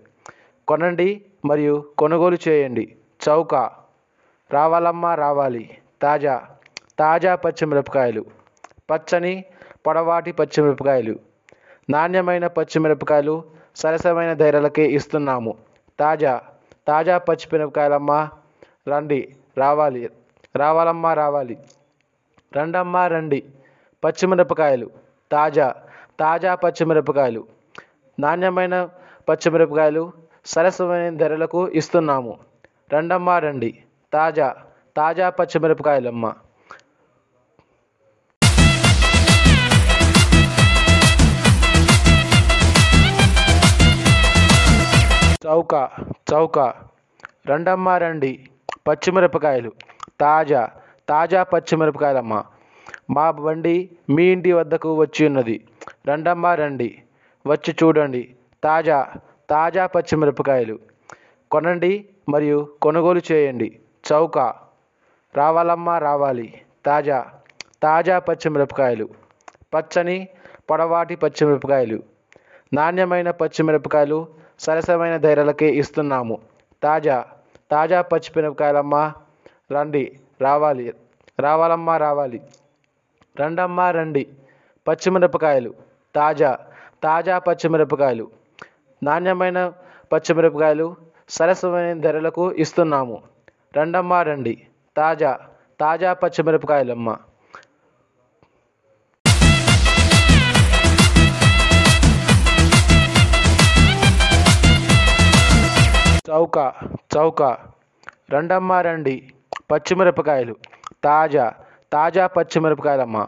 కొనండి 0.69 1.25
మరియు 1.45 1.85
కొనుగోలు 1.99 2.39
చేయండి. 2.49 2.97
చౌక. 3.29 3.55
రావాలమ్మా 4.51 5.15
రావాలి. 5.15 5.79
తాజా 6.03 6.49
తాజా 6.99 7.35
పచ్చిమిరపకాయలు. 7.35 8.25
పచ్చని 8.91 9.45
పొడవాటి 9.87 10.33
పచ్చిమిరపకాయలు. 10.33 11.19
నాణ్యమైన 11.91 12.47
పచ్చిమిరపకాయలు 12.47 13.54
సరసమైన 13.77 14.33
ధరలకే 14.33 14.85
ఇస్తున్నాము. 14.91 15.53
తాజా 16.01 16.33
తాజా 16.89 17.19
పచ్చిమిరపకాయలమ్మా 17.19 18.19
రండి 18.89 19.21
రావాలి. 19.59 20.11
రావాలమ్మా 20.57 21.15
రావాలి. 21.15 21.57
రండమ్మా 22.57 23.07
రండి. 23.07 23.41
పచ్చిమిరపకాయలు 24.03 24.91
తాజా 25.33 25.69
తాజా 26.21 26.55
పచ్చిమిరపకాయలు 26.55 27.43
నాణ్యమైన 28.19 28.75
పచ్చిమిరపకాయలు 29.29 30.03
సరసమైన 30.47 31.17
ధరలకు 31.17 31.69
ఇస్తున్నాము. 31.69 32.33
రండమ్మా 32.95 33.39
రండి. 33.39 33.71
తాజా 34.13 34.49
తాజా 34.97 35.31
పచ్చిమిరపకాయలమ్మ 35.31 36.25
చౌక 45.45 45.91
చౌక. 46.33 46.59
రండమ్మ 47.51 47.89
రండి. 47.89 48.47
పచ్చిమిరపకాయలు. 48.89 49.73
తాజా 50.21 50.71
తాజా 51.09 51.43
పచ్చిమిరపకాయలమ్మ. 51.43 52.45
మా 53.11 53.31
బండి 53.31 53.91
మీ 54.11 54.25
ఇంటి 54.25 54.53
వద్దకు 54.53 54.95
వచ్చి 54.95 55.27
ఉన్నది. 55.27 55.65
రండమ్మ 56.09 56.47
రండి. 56.47 57.03
వచ్చి 57.47 57.77
చూడండి. 57.83 58.35
తాజా 58.65 59.13
తాజా 59.51 59.87
పచ్చిమిరపకాయలు. 59.87 60.79
కొనండి 61.51 62.09
మరియు 62.29 62.69
కొనుగోలు 62.83 63.21
చేయండి. 63.33 63.79
చౌక. 64.13 64.39
రావాలమ్మా 65.35 65.99
రావాలి. 65.99 66.61
తాజా 66.87 67.27
తాజా 67.83 68.19
పచ్చిమిరపకాయలు. 68.19 69.09
పచ్చని 69.75 70.29
పొడవాటి 70.71 71.17
పచ్చిమిరపకాయలు. 71.17 72.03
నాణ్యమైన 72.73 73.31
పచ్చిమిరపకాయలు 73.31 74.44
సరసమైన 74.61 75.17
ధరలకే 75.17 75.69
ఇస్తున్నాము. 75.75 76.39
తాజా 76.83 77.25
తాజా 77.71 78.03
పచ్చిమిరపకాయలమ్మా 78.03 79.13
రండి 79.73 80.19
రావాలి 80.41 80.95
రావాలమ్మా 81.41 81.97
రావాలి. 81.97 82.41
రండమ్మా 83.41 83.91
రండి. 83.91 84.27
పచ్చిమిరపకాయలు 84.89 85.75
తాజా 86.15 86.59
తాజా 87.03 87.39
పచ్చిమిరపకాయలు 87.39 88.31
నాణ్యమైన 89.03 89.73
పచ్చిమిరపకాయలు 90.13 90.97
సరసమైన 91.29 92.01
ధరలకు 92.01 92.53
ఇస్తున్నాము. 92.53 93.23
రండమ్మా 93.77 94.23
రండి. 94.23 94.55
తాజా 94.97 95.39
తాజా 95.81 96.13
పచ్చిమిరపకాయలమ్మ 96.13 97.17
చౌక 106.29 106.59
చౌక. 107.17 107.43
రండమ్మా 108.33 108.81
రండి. 108.81 109.31
పచ్చిమిరపకాయలు. 109.73 110.57
తాజా 111.05 111.55
తాజా 111.93 112.27
పచ్చిమిరపకాయలమ్మ. 112.27 113.27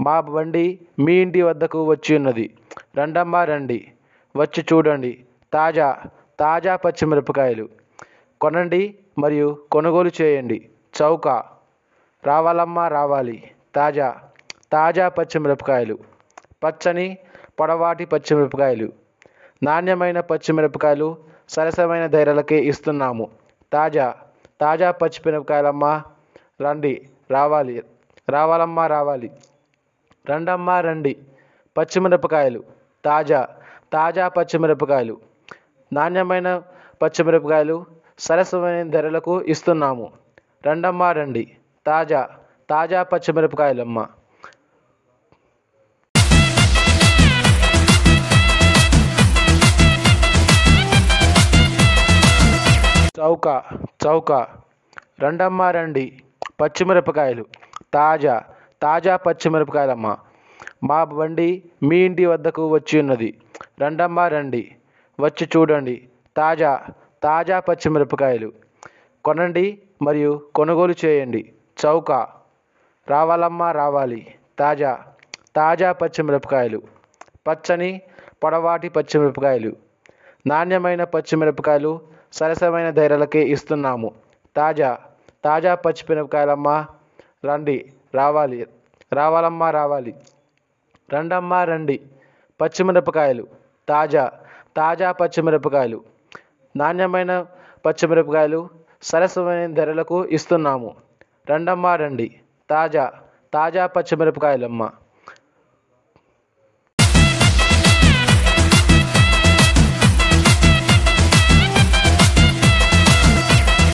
మా 0.00 0.20
బండి 0.20 0.80
మీ 0.98 1.14
ఇంటి 1.14 1.42
వద్దకు 1.42 1.84
వచ్చి 1.84 2.16
ఉన్నది. 2.16 2.54
రండమ్మా 2.98 3.44
రండి. 3.44 3.92
వచ్చి 4.36 4.64
చూడండి. 4.72 5.24
తాజా 5.52 6.02
తాజా 6.40 6.76
పచ్చిమిరపకాయలు. 6.76 7.68
కొనండి 8.40 8.94
మరియు 9.18 9.58
కొనుగోలు 9.72 10.10
చేయండి. 10.22 10.68
చౌక. 11.02 11.28
రావాలమ్మా 12.24 12.88
రావాలి. 12.88 13.50
తాజా 13.74 14.08
తాజా 14.72 15.08
పచ్చిమిరపకాయలు. 15.08 15.98
పచ్చని 16.64 17.18
పొడవాటి 17.60 18.04
పచ్చిమిరపకాయలు. 18.04 18.92
నాణ్యమైన 19.62 20.20
పచ్చిమిరపకాయలు 20.20 21.29
సరసమైన 21.54 22.04
ధరలకే 22.06 22.58
ఇస్తున్నాము. 22.70 23.26
తాజా 23.72 24.06
తాజా 24.60 24.90
పచ్చిమిరపకాయలమ్మా 25.00 25.92
రండి 26.64 26.92
రావాలి 27.30 27.74
రావాలమ్మా 28.28 28.84
రావాలి. 28.86 29.28
రండమ్మా 30.30 30.80
రండి. 30.80 31.12
పచ్చిమిరపకాయలు 31.76 32.60
తాజా 33.04 33.40
తాజా 33.92 34.28
పచ్చిమిరపకాయలు 34.28 35.14
నాణ్యమైన 35.92 36.48
పచ్చిమిరపకాయలు 37.02 37.76
సరసమైన 38.18 38.90
ధరలకు 38.90 39.34
ఇస్తున్నాము. 39.52 40.06
రండమ్మా 40.66 41.12
రండి. 41.12 41.44
తాజా 41.86 42.20
తాజా 42.70 43.02
పచ్చిమిరపకాయలమ్మ 43.02 43.98
చౌక 53.18 53.62
చౌక. 54.06 54.32
రండమ్మా 55.22 55.70
రండి. 55.70 56.22
పచ్చిమిరపకాయలు. 56.60 57.44
తాజా 57.94 58.42
తాజా 58.82 59.16
పచ్చిమిరపకాయలమ్మ. 59.16 60.16
మా 60.84 61.04
బండి 61.04 61.62
మీ 61.82 61.96
ఇంటి 61.98 62.26
వద్దకు 62.26 62.68
వచ్చి 62.68 63.00
ఉన్నది. 63.00 63.38
రండమ్మా 63.82 64.28
రండి. 64.28 64.74
వచ్చి 65.20 65.48
చూడండి. 65.56 66.08
తాజా 66.36 66.86
తాజా 67.22 67.60
పచ్చిమిరపకాయలు. 67.60 68.52
కొనండి 69.24 69.78
మరియు 70.02 70.42
కొనుగోలు 70.54 70.94
చేయండి. 71.04 71.52
చౌక. 71.86 72.12
రావాలమ్మా 73.08 73.72
రావాలి. 73.72 74.34
తాజా 74.58 75.06
తాజా 75.56 75.92
పచ్చిమిరపకాయలు. 75.92 76.82
పచ్చని 77.48 78.00
పొడవాటి 78.44 78.88
పచ్చిమిరపకాయలు. 78.88 79.76
నాణ్యమైన 80.46 81.04
పచ్చిమిరపకాయలు 81.04 82.00
సరసమైన 82.32 82.90
ధరలకే 82.90 83.42
ఇస్తున్నాము. 83.48 84.08
తాజా 84.56 84.98
తాజా 85.44 85.74
పచ్చిమిరపకాయలమ్మా 85.74 86.86
రండి 87.44 87.76
రావాలి. 88.14 88.66
రావాలమ్మా 89.12 89.70
రావాలి. 89.70 90.14
రండమ్మా 91.14 91.64
రండి. 91.64 91.96
పచ్చిమిరపకాయలు 92.60 93.46
తాజా 93.88 94.24
తాజా 94.76 95.12
పచ్చిమిరపకాయలు 95.12 95.98
నాణ్యమైన 96.76 97.46
పచ్చిమిరపకాయలు 97.86 98.60
సరసమైన 99.02 99.74
ధరలకు 99.74 100.24
ఇస్తున్నాము. 100.36 100.90
రండమ్మా 101.50 101.96
రండి. 101.96 102.28
తాజా 102.70 103.04
తాజా 103.54 103.86
పచ్చిమిరపకాయలమ్మ 103.86 104.82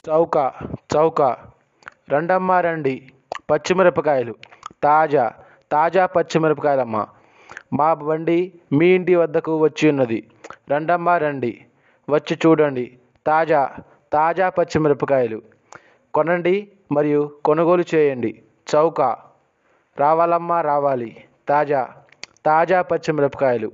చౌక 0.08 0.52
చౌక. 0.96 1.22
రండమ్మ 2.12 2.52
రండి. 2.52 3.10
పచ్చిమిరపకాయలు. 3.50 4.34
తాజా 4.82 5.32
తాజా 5.72 6.06
పచ్చిమిరపకాయలమ్మ. 6.06 7.06
మా 7.72 7.94
బండి 7.94 8.52
మీ 8.72 8.86
ఇంటి 8.86 9.14
వద్దకు 9.14 9.56
వచ్చి 9.56 9.88
ఉన్నది. 9.88 10.30
రండమ్మ 10.70 11.10
రండి. 11.10 11.64
వచ్చి 12.10 12.38
చూడండి. 12.46 12.98
తాజా 13.26 13.70
తాజా 14.12 14.48
పచ్చిమిరపకాయలు. 14.48 15.42
కొనండి 16.14 16.72
మరియు 16.92 17.30
కొనుగోలు 17.44 17.84
చేయండి. 17.94 18.42
చౌక. 18.74 19.00
రావాలమ్మా 19.98 20.60
రావాలి. 20.60 21.24
తాజా 21.48 21.88
తాజా 22.46 22.82
పచ్చిమిరపకాయలు. 22.82 23.72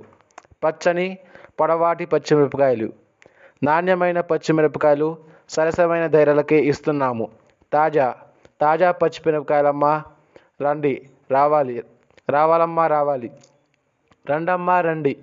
పచ్చని 0.63 1.17
పొడవాటి 1.59 2.05
పచ్చిమిరపకాయలు. 2.05 2.93
నాణ్యమైన 3.63 4.21
పచ్చిమిరపకాయలు 4.21 5.32
సరసమైన 5.53 6.05
ధరలకి 6.15 6.57
ఇస్తున్నాము. 6.71 7.25
తాజా 7.73 8.07
తాజా 8.61 8.89
పచ్చిమిరపకాయలమ్మా 9.01 9.93
రండి 10.63 10.93
రావాలి 11.31 11.75
రావాలమ్మా 12.29 12.83
రావాలి. 12.87 13.29
రండమ్మా 14.31 14.75
రండి. 14.87 15.13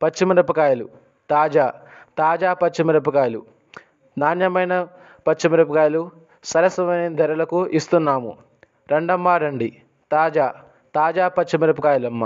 పచ్చిమిరపకాయలు 0.00 0.86
తాజా 1.30 1.66
తాజా 2.18 2.50
పచ్చిమిరపకాయలు 2.62 3.40
నాణ్యమైన 4.16 4.74
పచ్చిమిరపకాయలు 5.26 6.02
సరసమైన 6.44 7.08
ధరలకు 7.20 7.58
ఇస్తున్నాము. 7.78 8.32
రండమ్మా 8.92 9.34
రండి. 9.44 9.68
తాజా 10.12 10.46
తాజా 10.94 11.28
పచ్చిమిరపకాయలమ్మ. 11.36 12.24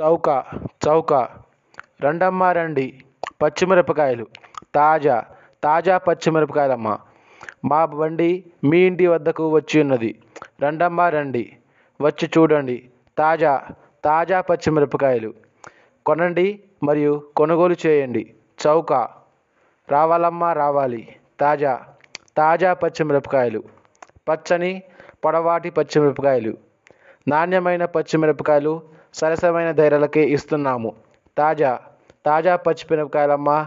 చౌక 0.00 0.44
చౌక. 0.86 1.14
రండమ్మా 2.04 2.52
రండి. 2.52 3.00
పచ్చిమిరపకాయలు. 3.42 4.26
తాజా 4.74 5.24
తాజా 5.64 5.98
పచ్చిమిరపకాయలమ్మ. 5.98 6.98
మా 7.64 7.84
బండి 7.84 8.44
మీ 8.64 8.78
ఇంటి 8.78 9.06
వద్దకు 9.06 9.48
వచ్చి 9.48 9.80
ఉన్నది. 9.80 10.18
రండమ్మా 10.62 11.08
రండి. 11.08 11.56
వచ్చి 12.00 12.30
చూడండి. 12.38 12.88
తాజా 13.18 13.66
తాజా 14.04 14.40
పచ్చిమిరపకాయలు. 14.40 15.34
కొనండి 16.06 16.60
మరియు 16.82 17.28
కొనుగోలు 17.36 17.76
చేయండి. 17.86 18.34
చౌక. 18.66 18.92
రావాలమ్మా 19.90 20.52
రావాలి. 20.52 21.16
తాజా 21.40 21.84
తాజా 22.36 22.74
పచ్చిమిరపకాయలు. 22.74 23.62
పచ్చని 24.28 24.82
పొడవాటి 25.24 25.70
పచ్చిమిరపకాయలు. 25.70 26.56
నాణ్యమైన 27.28 27.84
పచ్చిమిరపకాయలు 27.84 28.93
సరసమైన 29.14 29.70
ధరలకే 29.70 30.22
ఇస్తున్నాము. 30.36 30.90
తాజా 31.38 31.72
తాజా 32.26 32.56
పచ్చిమిరపకాయలమ్మా 32.56 33.58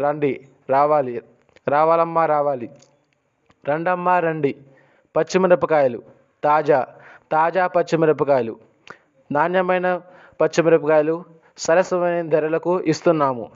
రండి 0.00 0.32
రావాలి 0.70 1.22
రావాలమ్మా 1.68 2.26
రావాలి. 2.26 2.68
రండమ్మా 3.68 4.18
రండి. 4.18 4.52
పచ్చిమిరపకాయలు 5.14 6.02
తాజా 6.44 6.80
తాజా 7.32 7.66
పచ్చిమిరపకాయలు 7.66 8.54
నాణ్యమైన 9.32 10.00
పచ్చిమిరపకాయలు 10.40 11.24
సరసమైన 11.58 12.28
ధరలకు 12.28 12.80
ఇస్తున్నాము. 12.80 13.46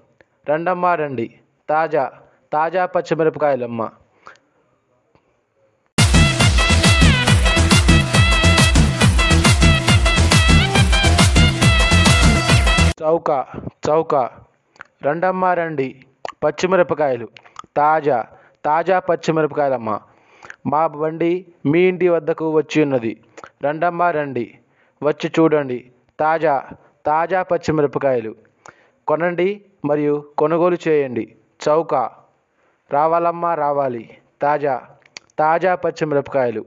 రండమ్మా 0.50 0.94
రండి. 0.94 1.26
తాజా 1.68 2.04
తాజా 2.52 2.86
పచ్చిమిరపకాయలమ్మ 2.86 3.82
చౌక 13.02 13.46
చౌక. 13.88 14.14
రండమ్మ 15.04 15.44
రండి. 15.44 16.04
పచ్చిమిరపకాయలు. 16.44 17.28
తాజా 17.76 18.26
తాజా 18.64 18.98
పచ్చిమిరపకాయలమ్మ. 18.98 20.00
మా 20.66 20.86
బండి 20.86 21.46
మీ 21.66 21.80
ఇంటి 21.80 22.08
వద్దకు 22.08 22.50
వచ్చి 22.50 22.82
ఉన్నది. 22.82 23.20
రండమ్మ 23.64 24.02
రండి. 24.02 24.58
వచ్చి 25.02 25.30
చూడండి. 25.40 25.90
తాజా 26.20 26.68
తాజా 27.06 27.42
పచ్చిమిరపకాయలు. 27.42 28.34
కొనండి 29.06 29.64
మరియు 29.84 30.30
కొనుగోలు 30.38 30.78
చేయండి. 30.88 31.34
చౌక. 31.68 31.94
రావాలమ్మా 32.90 33.54
రావాలి. 33.54 34.18
తాజా 34.42 34.88
తాజా 35.38 35.74
పచ్చిమిరపకాయలు. 35.74 36.64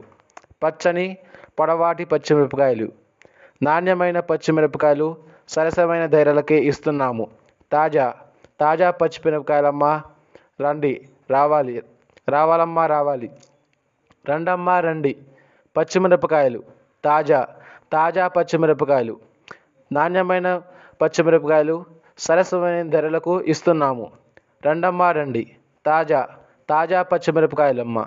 పచ్చని 0.64 1.18
పొడవాటి 1.60 2.06
పచ్చిమిరపకాయలు. 2.06 2.92
నాణ్యమైన 3.64 4.20
పచ్చిమిరపకాయలు 4.20 5.35
సరసమైన 5.50 6.06
ధరలకి 6.06 6.56
ఇస్తున్నాము. 6.56 7.26
తాజా 7.72 8.14
తాజా 8.60 8.92
పచ్చిమిరపకాయలమ్మా 8.92 9.92
రండి 10.62 10.94
రావాలి 11.32 11.84
రావాలమ్మా 12.30 12.86
రావాలి. 12.86 13.30
రండమ్మా 14.30 14.80
రండి. 14.80 15.14
పచ్చిమిరపకాయలు 15.76 16.64
తాజా 17.06 17.40
తాజా 17.94 18.28
పచ్చిమిరపకాయలు 18.28 19.16
నాణ్యమైన 19.92 20.62
పచ్చిమిరపకాయలు 21.02 21.86
సరసమైన 22.18 22.90
ధరలకు 22.90 23.42
ఇస్తున్నాము. 23.42 24.06
రండమ్మా 24.68 25.12
రండి. 25.12 25.44
తాజా 25.86 26.22
తాజా 26.70 27.02
పచ్చిమిరపకాయలమ్మ 27.02 28.06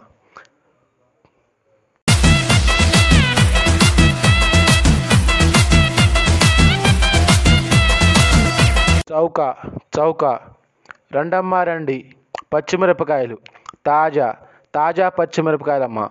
చౌక 9.12 9.54
చౌక. 9.98 10.24
రండమ్మ 11.14 11.54
రండి. 11.54 12.12
పచ్చిమిరపకాయలు. 12.54 13.38
తాజా 13.86 14.36
తాజా 14.74 15.08
పచ్చిమిరపకాయలమ్మ. 15.08 16.08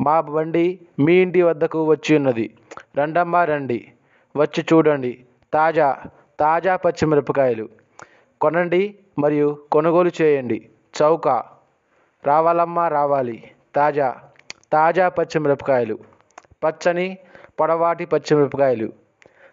మా 0.00 0.20
బండి 0.20 0.80
మీ 0.98 1.14
ఇంటి 1.14 1.42
వద్దకు 1.42 1.84
వచ్చి 1.84 2.16
ఉన్నది. 2.16 2.54
రండమ్మ 2.98 3.36
రండి. 3.36 3.92
వచ్చి 4.36 4.64
చూడండి. 4.72 5.24
తాజా 5.54 5.96
తాజా 6.40 6.76
పచ్చిమిరపకాయలు. 6.76 7.68
కొనండి 8.40 8.98
మరియు 9.18 9.58
కొనుగోలు 9.72 10.10
చేయండి. 10.22 10.68
చౌక. 11.02 11.28
రావాలమ్మా 12.24 12.88
రావాలి. 12.88 13.50
తాజా 13.76 14.16
తాజా 14.72 15.08
పచ్చిమిరపకాయలు. 15.08 15.98
పచ్చని 16.64 17.18
పొడవాటి 17.60 18.04
పచ్చిమిరపకాయలు. 18.04 18.92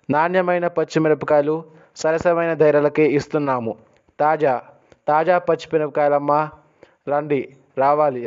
నాణ్యమైన 0.09 0.67
పచ్చిమిరపకాయలు 0.67 1.78
సరసమైన 2.01 2.53
ధరలకే 2.53 3.05
ఇస్తున్నాము. 3.17 3.73
తాజా 4.19 4.53
తాజా 5.07 5.35
పచ్చిమిరపకాయలమ్మ 5.47 6.33
రండి 7.12 7.39
రావాలి 7.77 8.21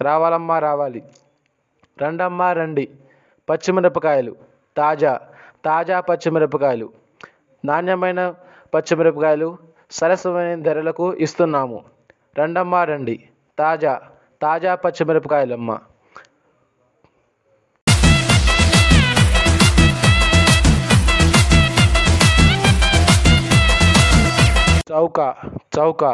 రావాలమ్మా 0.00 0.56
రావాలి. 0.58 1.00
రండమ్మా 2.02 2.48
రండి. 2.58 2.84
పచ్చిమిరపకాయలు 3.48 4.32
తాజా 4.76 5.12
తాజా 5.64 6.00
పచ్చిమిరపకాయలు 6.08 6.86
నాణ్యమైన 7.64 8.20
పచ్చిమిరపకాయలు 8.74 9.48
సరసమైన 9.98 10.54
ధరలకు 10.62 11.06
ఇస్తున్నాము. 11.24 11.78
రండమ్మా 12.38 12.80
రండి. 12.90 13.16
తాజా 13.58 13.92
తాజా 14.42 14.74
పచ్చిమిరపకాయలమ్మ. 14.84 15.70
చౌక 24.90 25.34
చౌక. 25.78 26.04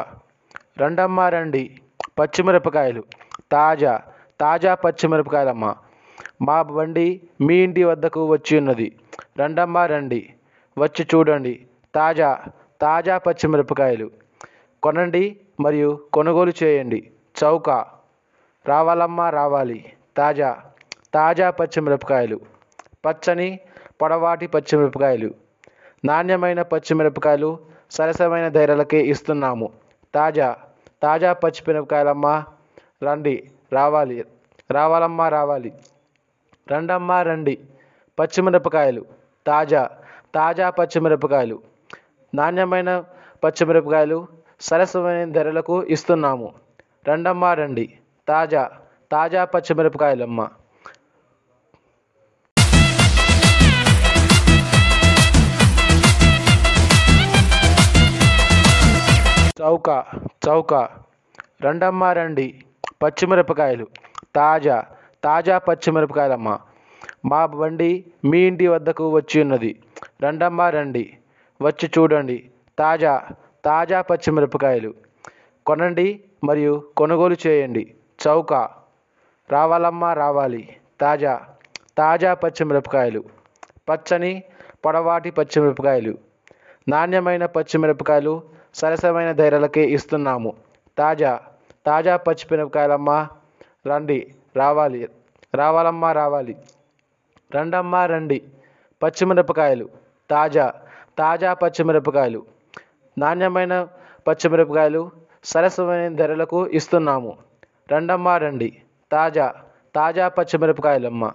రండమ్మ 0.80 1.20
రండి. 1.20 1.78
పచ్చిమిరపకాయలు. 2.18 3.04
తాజా 3.52 4.02
తాజా 4.40 4.74
పచ్చిమిరపకాయలమ్మ. 4.74 5.74
మా 6.42 6.62
బండి 6.62 7.20
మీ 7.40 7.54
ఇంటి 7.56 7.84
వద్దకు 7.84 8.26
వచ్చి 8.26 8.58
ఉన్నది. 8.58 8.96
రండమ్మ 9.40 9.78
రండి. 9.78 10.34
వచ్చి 10.78 11.06
చూడండి. 11.14 11.66
తాజా 11.94 12.44
తాజా 12.80 13.18
పచ్చిమిరపకాయలు. 13.18 14.10
కొనండి 14.82 15.40
మరియు 15.60 16.00
కొనుగోలు 16.12 16.52
చేయండి. 16.62 17.10
చౌక. 17.44 17.70
రావాలమ్మా 18.66 19.30
రావాలి. 19.30 19.92
తాజా 20.16 20.60
తాజా 21.14 21.50
పచ్చిమిరపకాయలు. 21.50 22.40
పచ్చని 23.06 23.60
పొడవాటి 24.02 24.46
పచ్చిమిరపకాయలు. 24.46 25.34
నాణ్యమైన 26.04 26.62
పచ్చిమిరపకాయలు 26.62 27.69
సరసమైన 27.90 28.48
ధరలకే 28.48 29.00
ఇస్తున్నాము. 29.12 29.66
తాజా 30.14 30.56
తాజా 31.02 31.32
పచ్చిమిరపకాయలమ్మా 31.32 32.34
రండి 33.02 33.34
రావాలి. 33.72 34.24
రావాలమ్మా 34.70 35.28
రావాలి. 35.28 35.72
రండమ్మా 36.72 37.22
రండి. 37.22 37.54
పచ్చిమిరపకాయలు 38.18 39.02
తాజా 39.46 39.82
తాజా 40.34 40.70
పచ్చిమిరపకాయలు 40.70 41.56
నాణ్యమైన 42.34 42.90
పచ్చిమిరపకాయలు 43.44 44.18
సరసమైన 44.60 45.32
ధరలకు 45.32 45.82
ఇస్తున్నాము. 45.84 46.48
రండమ్మా 47.08 47.54
రండి. 47.54 47.86
తాజా 48.28 48.62
తాజా 49.12 49.44
పచ్చిమిరపకాయలమ్మ 49.44 50.40
చౌక 59.60 60.04
చౌక. 60.48 60.74
రండమ్మా 61.62 62.12
రండి. 62.12 62.62
పచ్చిమిరపకాయలు. 63.02 63.86
తాజా 64.36 64.84
తాజా 65.24 65.58
పచ్చిమిరపకాయలమ్మ. 65.58 66.58
మా 67.24 67.46
బండి 67.46 68.04
మీ 68.24 68.38
ఇంటి 68.38 68.66
వద్దకు 68.66 69.08
వచ్చి 69.08 69.40
ఉన్నది. 69.40 69.82
రండమ్మా 70.22 70.70
రండి. 70.70 71.16
వచ్చి 71.62 71.90
చూడండి. 71.98 72.50
తాజా 72.78 73.28
తాజా 73.64 74.02
పచ్చిమిరపకాయలు. 74.02 74.94
కొనండి 75.66 76.20
మరియు 76.44 76.90
కొనుగోలు 76.96 77.36
చేయండి. 77.46 77.94
చౌక. 78.26 78.52
రావాలమ్మా 79.50 80.12
రావాలి. 80.12 80.76
తాజా 81.00 81.40
తాజా 81.98 82.34
పచ్చిమిరపకాయలు. 82.34 83.24
పచ్చని 83.88 84.42
పొడవాటి 84.84 85.30
పచ్చిమిరపకాయలు. 85.30 86.18
నాణ్యమైన 86.88 87.46
పచ్చిమిరపకాయలు 87.46 88.59
సరసమైన 88.74 89.32
ధరలకి 89.32 89.80
ఇస్తున్నాము. 89.80 90.52
తాజా 90.98 91.40
తాజా 91.86 92.16
పచ్చిమిరపకాయలమ్మా 92.16 93.28
రండి 93.86 94.34
రావాలి 94.56 95.08
రావాలమ్మా 95.54 96.12
రావాలి. 96.12 96.56
రండమ్మా 97.56 98.06
రండి. 98.06 98.42
పచ్చిమిరపకాయలు 99.02 99.88
తాజా 100.30 100.66
తాజా 101.18 101.54
పచ్చిమిరపకాయలు 101.54 102.46
నాణ్యమైన 103.18 103.88
పచ్చిమిరపకాయలు 104.28 105.10
సరసమైన 105.44 106.14
ధరలకు 106.16 106.66
ఇస్తున్నాము. 106.66 107.36
రండమ్మా 107.92 108.38
రండి. 108.38 108.70
తాజా 109.12 109.54
తాజా 109.94 110.28
పచ్చిమిరపకాయలమ్మ 110.28 111.32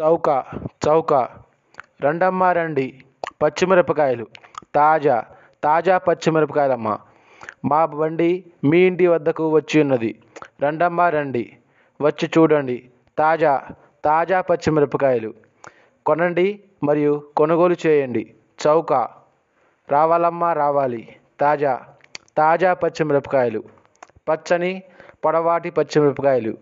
చౌక 0.00 0.44
చౌక. 0.88 1.14
రండమ్మా 2.04 2.52
రండి. 2.52 2.86
పచ్చిమిరపకాయలు. 3.42 4.26
తాజా 4.74 5.24
తాజా 5.64 5.98
పచ్చిమిరపకాయలమ్మ. 5.98 6.98
మా 7.64 7.84
బండి 7.86 8.44
మీ 8.64 8.78
ఇంటి 8.78 9.06
వద్దకు 9.06 9.48
వచ్చి 9.48 9.80
ఉన్నది. 9.80 10.18
రండమ్మా 10.62 11.08
రండి. 11.08 11.56
వచ్చి 12.02 12.30
చూడండి. 12.38 12.90
తాజా 13.18 13.66
తాజా 14.04 14.40
పచ్చిమిరపకాయలు. 14.40 15.34
కొనండి 16.06 16.60
మరియు 16.84 17.22
కొనుగోలు 17.36 17.76
చేయండి. 17.86 18.34
చౌక. 18.66 18.92
రావాలమ్మా 19.90 20.52
రావాలి. 20.52 21.16
తాజా 21.40 21.80
తాజా 22.36 22.74
పచ్చిమిరపకాయలు. 22.74 23.62
పచ్చని 24.28 24.82
పొడవాటి 25.24 25.70
పచ్చిమిరపకాయలు. 25.70 26.56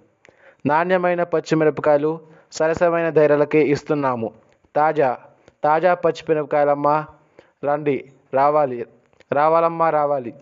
నాణ్యమైన 0.66 1.22
పచ్చిమిరపకాయలు 1.22 2.33
సరసమైన 2.56 3.08
ధరలకే 3.10 3.60
ఇస్తున్నాము. 3.74 4.28
తాజా 4.76 5.10
తాజా 5.64 5.92
పచ్చిమిరపకాయలమ్మా 5.94 6.96
రండి 7.66 7.96
రావాలి 8.34 8.76
రావాలమ్మా 9.32 9.86
రావాలి. 9.90 10.32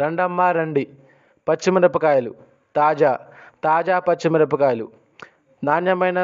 రండమ్మా 0.00 0.46
రండి. 0.58 0.84
పచ్చిమిరపకాయలు 1.46 2.32
తాజా 2.76 3.12
తాజా 3.64 3.96
పచ్చిమిరపకాయలు 3.98 4.86
నాణ్యమైన 5.62 6.20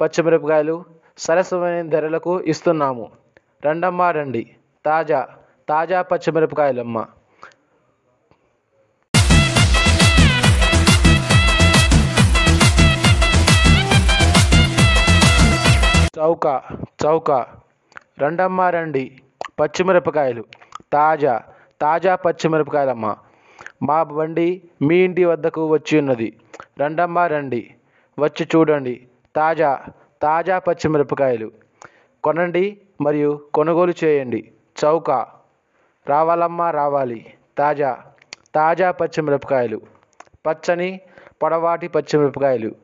పచ్చిమిరపకాయలు 0.00 0.76
సరసమైన 1.18 1.88
ధరలకు 1.94 2.32
ఇస్తున్నాము. 2.52 3.06
రండమ్మా 3.66 4.10
రండి. 4.10 4.42
తాజా 4.84 5.20
తాజా 5.68 5.98
పచ్చిమిరపకాయలమ్మ 6.10 6.98
చౌక 16.18 16.62
చౌక. 17.04 17.30
రండమ్మా 18.20 18.70
రండి. 18.70 19.18
పచ్చిమిరపకాయలు. 19.60 20.44
తాజా 20.92 21.42
తాజా 21.80 22.14
పచ్చిమిరపకాయలమ్మ. 22.16 23.16
మా 23.82 24.02
బండి 24.02 24.62
మీ 24.82 24.96
ఇంటి 24.96 25.24
వద్దకు 25.24 25.66
వచ్చి 25.66 25.98
ఉన్నది. 25.98 26.36
రండమ్మా 26.80 27.26
రండి. 27.26 27.74
వచ్చి 28.18 28.48
చూడండి. 28.56 29.06
తాజా 29.36 29.84
తాజా 30.22 30.58
పచ్చిమిరపకాయలు. 30.58 31.52
కొనండి 32.24 32.80
మరియు 33.00 33.40
కొనుగోలు 33.54 33.94
చేయండి. 34.04 34.50
చౌక. 34.84 35.10
రావాలమ్మా 36.06 36.70
రావాలి. 36.70 37.34
తాజా 37.58 38.04
తాజా 38.54 38.90
పచ్చిమిరపకాయలు. 38.90 39.80
పచ్చని 40.46 41.00
పొడవాటి 41.42 41.88
పచ్చిమిరపకాయలు. 41.88 42.74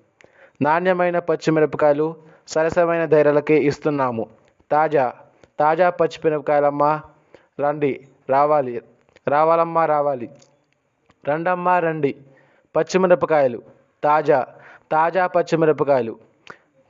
నాణ్యమైన 0.62 1.19
పచ్చిమిరపకాయలు 1.19 2.26
సరసమైన 2.48 3.04
ధరలకే 3.04 3.56
ఇస్తున్నాము. 3.59 4.24
తాజా 4.70 5.04
తాజా 5.61 5.90
పచ్చిమిరపకాయలమ్మా 5.90 6.90
రండి 7.61 7.92
రావాలి. 8.30 8.82
రావాలమ్మా 9.28 9.87
రావాలి. 9.87 10.30
రండమ్మా 11.28 11.78
రండి. 11.78 12.12
పచ్చిమిరపకాయలు 12.76 13.62
తాజా 14.04 14.46
తాజా 14.92 15.26
పచ్చిమిరపకాయలు 15.26 16.14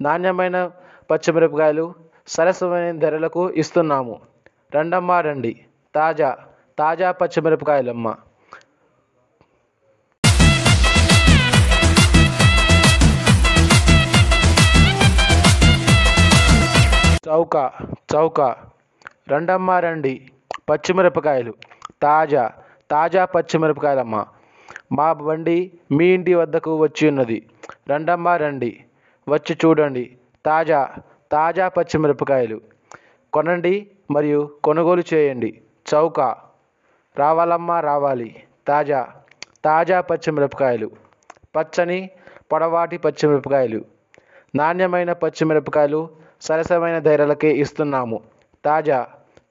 నాణ్యమైన 0.00 0.70
పచ్చిమిరపకాయలు 1.10 1.94
సరసమైన 2.28 2.98
ధరలకు 2.98 3.50
ఇస్తున్నాము. 3.50 4.20
రండమ్మా 4.76 5.20
రండి. 5.20 5.52
తాజా 5.94 6.30
తాజా 6.78 7.12
పచ్చిమిరపకాయలమ్మ 7.12 8.06
చౌక 17.26 17.72
చౌక. 18.14 18.40
రండమ్మ 19.32 19.70
రండి. 19.70 20.28
పచ్చిమిరపకాయలు. 20.70 21.54
తాజా 22.02 22.50
తాజా 22.90 23.24
పచ్చిమిరపకాయలమ్మ. 23.24 24.26
మా 24.92 25.12
బండి 25.12 25.72
మీ 25.90 26.06
ఇంటి 26.06 26.34
వద్దకు 26.34 26.76
వచ్చి 26.76 27.08
ఉన్నది. 27.08 27.46
రండమ్మ 27.90 28.28
రండి. 28.28 28.84
వచ్చి 29.28 29.58
చూడండి. 29.64 30.16
తాజా 30.46 30.94
తాజా 31.32 31.68
పచ్చిమిరపకాయలు. 31.68 32.60
కొనండి 33.32 33.90
మరియు 34.10 34.50
కొనుగోలు 34.64 35.02
చేయండి. 35.14 35.60
చౌక. 35.94 36.20
రావాలమ్మా 37.16 37.80
రావాలి. 37.80 38.42
తాజా 38.68 39.08
తాజా 39.64 40.00
పచ్చిమిరపకాయలు. 40.00 40.90
పచ్చని 41.56 42.10
పొడవాటి 42.52 42.98
పచ్చిమిరపకాయలు. 42.98 43.84
నాణ్యమైన 44.54 45.12
పచ్చిమిరపకాయలు 45.12 46.25
సరసమైన 46.46 46.98
ధరలకే 47.06 47.50
ఇస్తున్నాము. 47.62 48.18
తాజా 48.64 48.98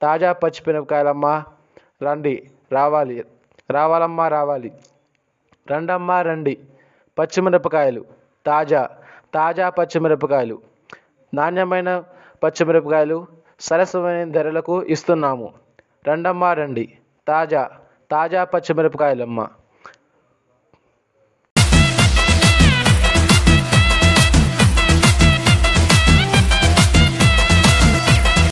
తాజా 0.01 0.29
పచ్చిమిరపకాయలమ్మా 0.41 1.33
రండి 2.03 2.35
రావాలి 2.71 3.15
రావాలమ్మా 3.71 4.25
రావాలి. 4.37 4.69
రండమ్మా 5.71 6.17
రండి. 6.27 6.55
పచ్చిమిరపకాయలు 7.17 8.01
తాజా 8.45 8.81
తాజా 9.33 9.67
పచ్చిమిరపకాయలు 9.77 10.57
నాణ్యమైన 11.33 11.89
పచ్చిమిరపకాయలు 12.43 13.17
సరసమైన 13.59 14.23
ధరలకు 14.31 14.75
ఇస్తున్నాము. 14.93 15.47
రండమ్మా 16.07 16.49
రండి. 16.59 16.85
తాజా 17.27 17.63
తాజా 18.11 18.41
పచ్చిమిరపకాయలమ్మ 18.53 19.39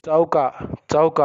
చౌక 0.07 0.37
చౌక. 0.95 1.21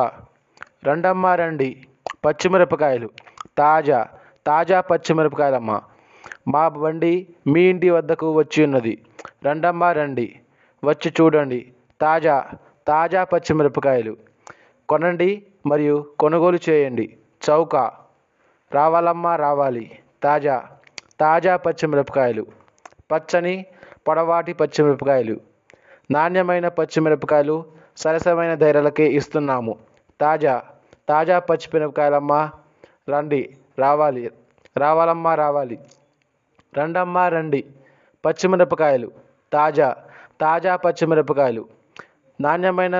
రండమ్మా 0.86 1.34
రండి. 1.34 1.84
పచ్చిమిరపకాయలు. 2.26 3.10
తాజా 3.58 4.08
తాజా 4.46 4.80
పచ్చిమిరపకాయలమ్మ. 4.80 5.80
మా 6.48 6.68
బండి 6.68 7.26
మీ 7.46 7.60
ఇంటి 7.62 7.90
వద్దకు 7.90 8.32
వచ్చి 8.32 8.64
ఉన్నది. 8.64 9.02
రండమ్మా 9.46 9.92
రండి. 9.92 10.26
వచ్చి 10.84 11.12
చూడండి. 11.20 11.72
తాజా 12.00 12.50
తాజా 12.88 13.24
పచ్చిమిరపకాయలు. 13.24 14.16
కొనండి 14.88 15.42
మరియు 15.66 16.06
కొనుగోలు 16.20 16.58
చేయండి. 16.68 17.16
చౌక. 17.50 17.76
రావాలమ్మా 18.72 19.36
రావాలి. 19.36 19.98
తాజా 20.22 20.56
తాజా 21.20 21.56
పచ్చిమిరపకాయలు. 21.56 22.46
పచ్చని 23.12 23.66
పొడవాటి 24.08 24.52
పచ్చిమిరపకాయలు. 24.52 25.40
నాణ్యమైన 26.10 26.68
పచ్చిమిరపకాయలు 26.68 27.77
సరసమైన 28.02 28.52
ధరలకే 28.54 29.06
ఇస్తున్నాము. 29.18 29.72
తాజా 30.20 30.54
తాజా 31.08 31.38
పచ్చిమిరపకాయలమ్మా 31.48 32.40
రండి 33.12 33.40
రావాలి 33.78 34.22
రావాలమ్మా 34.76 35.34
రావాలి. 35.34 35.76
రండమ్మా 36.78 37.28
రండి. 37.28 37.60
పచ్చిమిరపకాయలు 38.24 39.08
తాజా 39.52 39.88
తాజా 40.40 40.76
పచ్చిమిరపకాయలు 40.76 41.62
నాణ్యమైన 42.40 42.96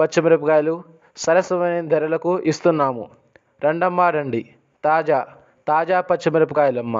పచ్చిమిరపకాయలు 0.00 0.74
సరసమైన 1.16 1.88
ధరలకు 1.88 2.32
ఇస్తున్నాము. 2.50 3.04
రండమ్మా 3.64 4.10
రండి. 4.10 4.42
తాజా 4.84 5.18
తాజా 5.68 6.00
పచ్చిమిరపకాయలమ్మ 6.00 6.96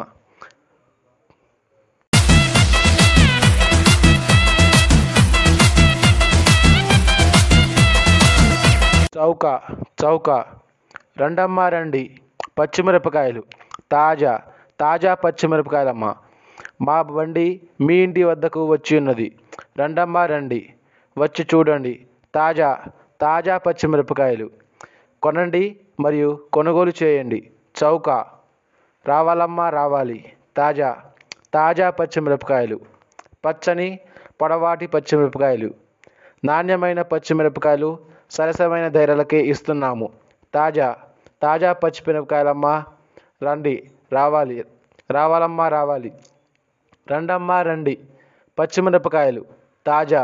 చౌక 9.19 9.61
చౌక. 10.05 10.31
రండమ్మా 11.21 11.69
రండి. 11.69 12.21
పచ్చిమిరపకాయలు. 12.59 13.43
తాజా 13.93 14.41
తాజా 14.81 15.15
పచ్చిమిరపకాయలమ్మ. 15.15 16.15
మా 16.83 17.03
బండి 17.03 17.61
మీ 17.81 17.95
ఇంటి 17.95 18.25
వద్దకు 18.25 18.67
వచ్చి 18.67 18.99
ఉన్నది. 18.99 19.39
రండమ్మా 19.79 20.27
రండి. 20.27 20.73
వచ్చి 21.19 21.47
చూడండి. 21.55 22.07
తాజా 22.35 22.85
తాజా 23.21 23.59
పచ్చిమిరపకాయలు. 23.59 24.51
కొనండి 25.23 25.77
మరియు 26.01 26.41
కొనుగోలు 26.53 26.93
చేయండి. 27.03 27.51
చౌక. 27.85 28.11
రావాలమ్మా 29.07 29.71
రావాలి. 29.71 30.33
తాజా 30.57 31.03
తాజా 31.55 31.91
పచ్చిమిరపకాయలు. 31.91 32.81
పచ్చని 33.47 33.99
పొడవాటి 34.43 34.87
పచ్చిమిరపకాయలు. 34.87 35.75
నాణ్యమైన 36.45 37.03
పచ్చిమిరపకాయలు 37.03 37.99
సరసమైన 38.31 38.89
ధరలకే 38.89 39.41
ఇస్తున్నాము. 39.53 40.07
తాజా 40.55 40.97
తాజా 41.43 41.73
పచ్చిమిరపకాయలమ్మా 41.73 42.85
రండి 43.43 43.75
రావాలి. 44.13 44.65
రావాలమ్మా 45.11 45.69
రావాలి. 45.69 46.13
రండమ్మా 47.13 47.63
రండి. 47.63 47.95
పచ్చిమిరపకాయలు 48.59 49.45
తాజా 49.87 50.23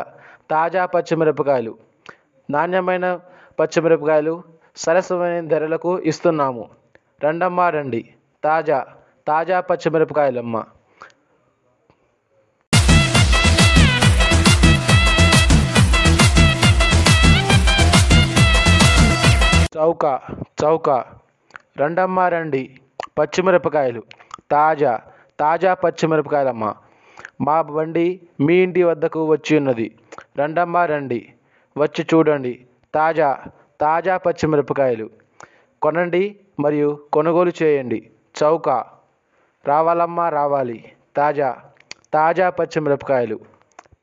తాజా 0.50 0.86
పచ్చిమిరపకాయలు 0.86 1.72
నాణ్యమైన 2.50 3.06
పచ్చిమిరపకాయలు 3.60 4.34
సరసమైన 4.76 5.48
ధరలకు 5.48 5.98
ఇస్తున్నాము. 6.10 6.64
రండమ్మా 7.24 7.70
రండి. 7.70 8.02
తాజా 8.44 8.78
తాజా 9.28 9.60
పచ్చిమిరపకాయలమ్మ 9.60 10.56
చౌక 19.84 20.20
చౌక. 20.64 20.90
రండమ్మా 21.80 22.28
రండి. 22.28 22.76
పచ్చిమిరపకాయలు. 23.18 24.02
తాజా 24.50 25.00
తాజా 25.40 25.74
పచ్చిమిరపకాయలమ్మ. 25.74 26.74
మా 27.40 27.62
బండి 27.62 28.20
మీ 28.40 28.54
ఇంటి 28.54 28.82
వద్దకు 28.82 29.24
వచ్చి 29.24 29.56
ఉన్నది. 29.56 29.98
రండమ్మా 30.38 30.86
రండి. 30.86 31.32
వచ్చి 31.78 32.06
చూడండి. 32.14 32.66
తాజా 32.94 33.38
తాజా 33.80 34.16
పచ్చిమిరపకాయలు. 34.16 35.10
కొనండి 35.82 36.36
మరియు 36.60 36.98
కొనుగోలు 37.12 37.52
చేయండి. 37.62 38.10
చౌక. 38.42 38.68
రావాలమ్మా 39.66 40.28
రావాలి. 40.28 40.92
తాజా 41.16 41.56
తాజా 42.14 42.50
పచ్చిమిరపకాయలు. 42.50 43.40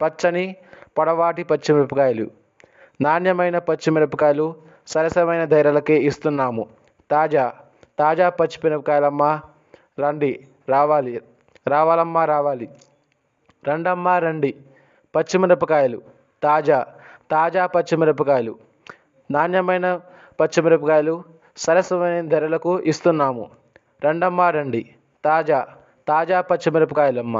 పచ్చని 0.01 0.55
పొడవాటి 0.97 1.43
పచ్చిమిరపకాయలు. 1.43 2.29
నాణ్యమైన 3.01 3.57
పచ్చిమిరపకాయలు 3.59 4.70
సరసమైన 4.91 5.43
ధరలకే 5.53 5.95
ఇస్తున్నాము. 6.09 6.63
తాజా 7.11 7.45
తాజా 7.99 8.27
పచ్చిమిరపకాయలమ్మా 8.39 9.31
రండి 9.99 10.31
రావాలి 10.69 11.13
రావాలమ్మా 11.67 12.21
రావాలి. 12.25 12.67
రండమ్మా 13.69 14.13
రండి. 14.25 14.51
పచ్చిమిరపకాయలు 15.13 15.99
తాజా 16.43 16.79
తాజా 17.31 17.63
పచ్చిమిరపకాయలు 17.75 18.53
నాణ్యమైన 19.29 19.87
పచ్చిమిరపకాయలు 20.39 21.15
సరసమైన 21.57 22.21
ధరలకు 22.33 22.71
ఇస్తున్నాము. 22.91 23.45
రండమ్మా 24.05 24.47
రండి. 24.57 24.81
తాజా 25.25 25.59
తాజా 26.07 26.41
పచ్చిమిరపకాయలమ్మ. 26.49 27.37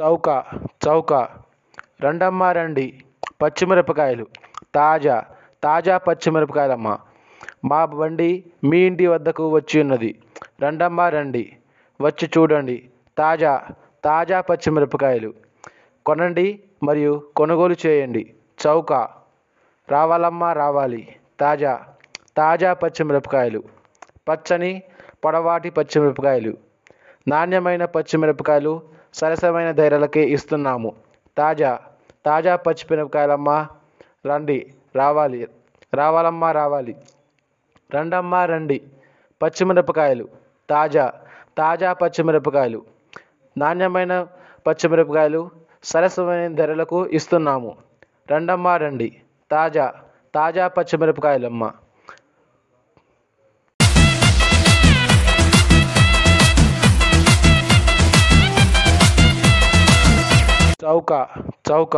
చౌక 0.00 0.44
చౌక. 0.86 1.12
రండమ్మా 2.04 2.52
రండి. 2.52 3.00
పచ్చిమిరపకాయలు. 3.42 4.26
తాజా 4.74 5.24
తాజా 5.64 5.98
పచ్చిమిరపకాయలమ్మ. 5.98 6.98
మా 7.64 7.84
బండి 7.84 8.44
మీ 8.64 8.78
ఇంటి 8.78 9.06
వద్దకు 9.06 9.48
వచ్చి 9.48 9.80
ఉన్నది. 9.80 10.18
రండమ్మా 10.62 11.08
రండి. 11.08 11.56
వచ్చి 12.00 12.30
చూడండి. 12.38 12.88
తాజా 13.18 13.66
తాజా 14.04 14.40
పచ్చిమిరపకాయలు. 14.40 15.34
కొనండి 16.06 16.60
మరియు 16.82 17.22
కొనుగోలు 17.36 17.76
చేయండి. 17.86 18.34
చౌక. 18.66 18.92
రావాలమ్మా 19.90 20.52
రావాలి. 20.52 21.16
తాజా 21.40 21.84
తాజా 22.36 22.72
పచ్చిమిరపకాయలు. 22.72 23.62
పచ్చని 24.28 24.82
పొడవాటి 25.24 25.70
పచ్చిమిరపకాయలు. 25.70 26.56
నాణ్యమైన 27.28 27.84
పచ్చిమిరపకాయలు 27.84 28.93
సరసమైన 29.14 29.70
ధరలకే 29.70 30.22
ఇస్తున్నాము. 30.36 30.90
తాజా 31.38 31.72
తాజా 32.26 32.56
పచ్చిమిరపకాయలమ్మా 32.56 33.58
రండి 34.26 34.58
రావాలి 34.96 35.48
రావాలమ్మా 35.94 36.52
రావాలి. 36.52 36.94
రండమ్మా 37.94 38.44
రండి. 38.44 38.78
పచ్చిమిరపకాయలు 39.40 40.28
తాజా 40.70 41.12
తాజా 41.58 41.92
పచ్చిమిరపకాయలు 41.92 42.80
నాణ్యమైన 43.56 44.26
పచ్చిమిరపకాయలు 44.66 45.50
సరసమైన 45.84 46.54
ధరలకు 46.54 47.06
ఇస్తున్నాము. 47.06 47.72
రండమ్మా 48.32 48.76
రండి. 48.76 49.08
తాజా 49.50 49.86
తాజా 50.34 50.68
పచ్చిమిరపకాయలమ్మ 50.68 51.64
చౌక 60.84 61.28
చౌక. 61.70 61.96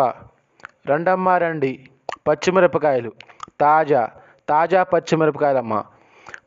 రండమ్మా 0.88 1.38
రండి. 1.38 1.88
పచ్చిమిరపకాయలు. 2.28 3.12
తాజా 3.60 4.10
తాజా 4.48 4.82
పచ్చిమిరపకాయలమ్మ. 4.82 5.84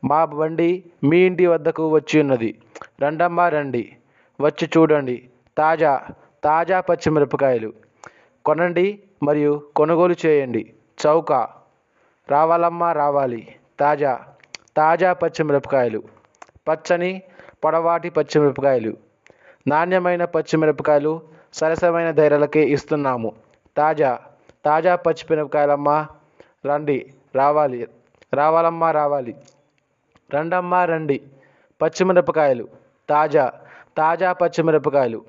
మా 0.04 0.24
బండి 0.24 0.84
మీ 1.04 1.18
ఇంటి 1.18 1.46
వద్దకు 1.46 1.88
వచ్చి 1.88 2.20
ఉన్నది. 2.20 2.58
రండమ్మా 3.02 3.48
రండి. 3.48 3.96
వచ్చి 4.40 4.68
చూడండి. 4.76 5.28
తాజా 5.58 6.06
తాజా 6.44 6.80
పచ్చిమిరపకాయలు. 6.80 7.72
కొనండి 8.44 9.02
మరియు 9.22 9.68
కొనుగోలు 9.76 10.14
చేయండి. 10.26 10.72
చౌక. 11.06 11.32
రావాలమ్మా 12.28 12.92
రావాలి. 12.92 13.54
తాజా 13.80 14.20
తాజా 14.76 15.12
పచ్చిమిరపకాయలు. 15.12 16.02
పచ్చని 16.68 17.22
పొడవాటి 17.64 18.10
పచ్చిమిరపకాయలు. 18.10 18.96
నాణ్యమైన 19.66 20.24
పచ్చిమిరపకాయలు 20.24 21.39
సరసమైన 21.54 22.10
ధరలకి 22.10 22.60
ఇస్తున్నాము. 22.60 23.30
తాజా 23.76 24.18
తాజా 24.64 24.96
పచ్చిమిరపకాయలమ్మా 24.96 25.96
రండి 26.66 26.98
రావాలి 27.36 27.88
రావాలమ్మా 28.34 28.90
రావాలి. 28.90 29.34
రండమ్మా 30.34 30.84
రండి. 30.84 31.18
పచ్చిమిరపకాయలు 31.80 32.68
తాజా 33.10 33.44
తాజా 33.96 34.32
పచ్చిమిరపకాయలు 34.32 35.20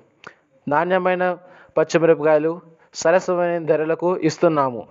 నాణ్యమైన 0.68 1.38
పచ్చిమిరపకాయలు 1.78 2.62
సరసమైన 2.94 3.66
ధరలకు 3.66 4.18
ఇస్తున్నాము. 4.18 4.82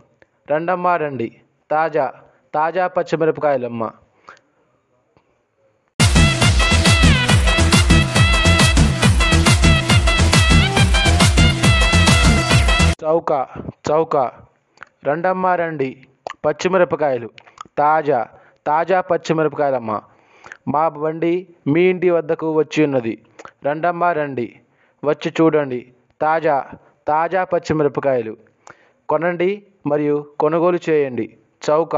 రండమ్మా 0.53 0.97
రండి. 0.97 1.29
తాజా 1.71 2.07
తాజా 2.55 2.87
పచ్చిమిరపకాయలమ్మ 2.87 3.91
చౌక 13.03 13.47
చౌక. 13.91 14.17
రండమ్మ 15.07 15.47
రండి. 15.47 16.05
పచ్చిమిరపకాయలు. 16.47 17.31
తాజా 17.79 18.29
తాజా 18.67 19.01
పచ్చిమిరపకాయలమ్మ. 19.01 20.01
మా 20.69 20.89
బండి 20.89 21.49
మీ 21.67 21.83
ఇంటి 21.83 22.11
వద్దకు 22.11 22.53
వచ్చి 22.53 22.85
ఉన్నది. 22.85 23.23
రండమ్మ 23.67 24.05
రండి. 24.05 24.61
వచ్చి 25.05 25.33
చూడండి. 25.41 25.93
తాజా 26.21 26.65
తాజా 27.09 27.45
పచ్చిమిరపకాయలు. 27.45 28.37
కొనండి 29.09 29.67
మరియు 29.87 30.27
కొనుగోలు 30.41 30.79
చేయండి. 30.91 31.37
చౌక. 31.71 31.97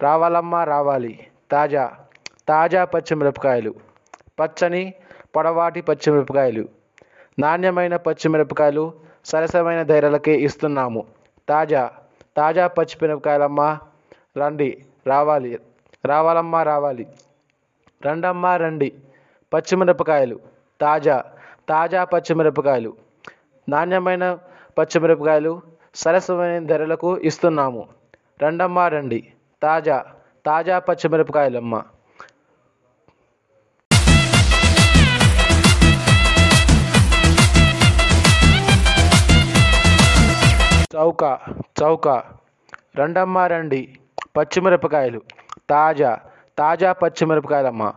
రావాలమ్మా 0.00 0.64
రావాలి. 0.64 1.26
తాజా 1.50 1.92
తాజా 2.48 2.84
పచ్చిమిరపకాయలు. 2.84 3.74
పచ్చని 4.40 4.94
పొడవాటి 5.36 5.80
పచ్చిమిరపకాయలు. 5.80 6.68
నాణ్యమైన 7.38 7.96
పచ్చిమిరపకాయలు 7.96 9.07
సరసమైన 9.24 9.82
ధరలకే 9.82 10.40
ఇస్తున్నాము. 10.40 11.06
తాజా 11.48 11.90
తాజా 12.36 12.66
పచ్చిమిరపకాయలమ్మ 12.66 13.78
రండి 14.36 14.84
రావాలి 15.06 15.58
రావాలమ్మా 16.04 16.62
రావాలి. 16.62 17.06
రండమ్మా 18.06 18.56
రండి. 18.56 18.92
పచ్చిమిరపకాయలు 19.52 20.40
తాజా 20.80 21.24
తాజా 21.68 22.04
పచ్చిమిరపకాయలు 22.04 22.96
నాణ్యమైన 23.68 24.38
పచ్చిమిరపకాయలు 24.78 25.62
సరసమైన 25.94 26.66
ధరలకు 26.66 27.18
ఇస్తున్నాము. 27.18 27.88
రండమ్మా 28.42 28.88
రండి. 28.88 29.32
తాజా 29.62 30.04
తాజా 30.46 30.78
పచ్చిమిరపకాయలమ్మ 30.78 31.82
చౌక 40.98 41.38
చౌక. 41.82 42.08
రండమ్మా 42.98 43.46
రండి. 43.46 43.96
పచ్చిమిరపకాయలు. 44.36 45.22
తాజా 45.70 46.20
తాజా 46.58 46.92
పచ్చిమిరపకాయలమ్మ. 46.92 47.92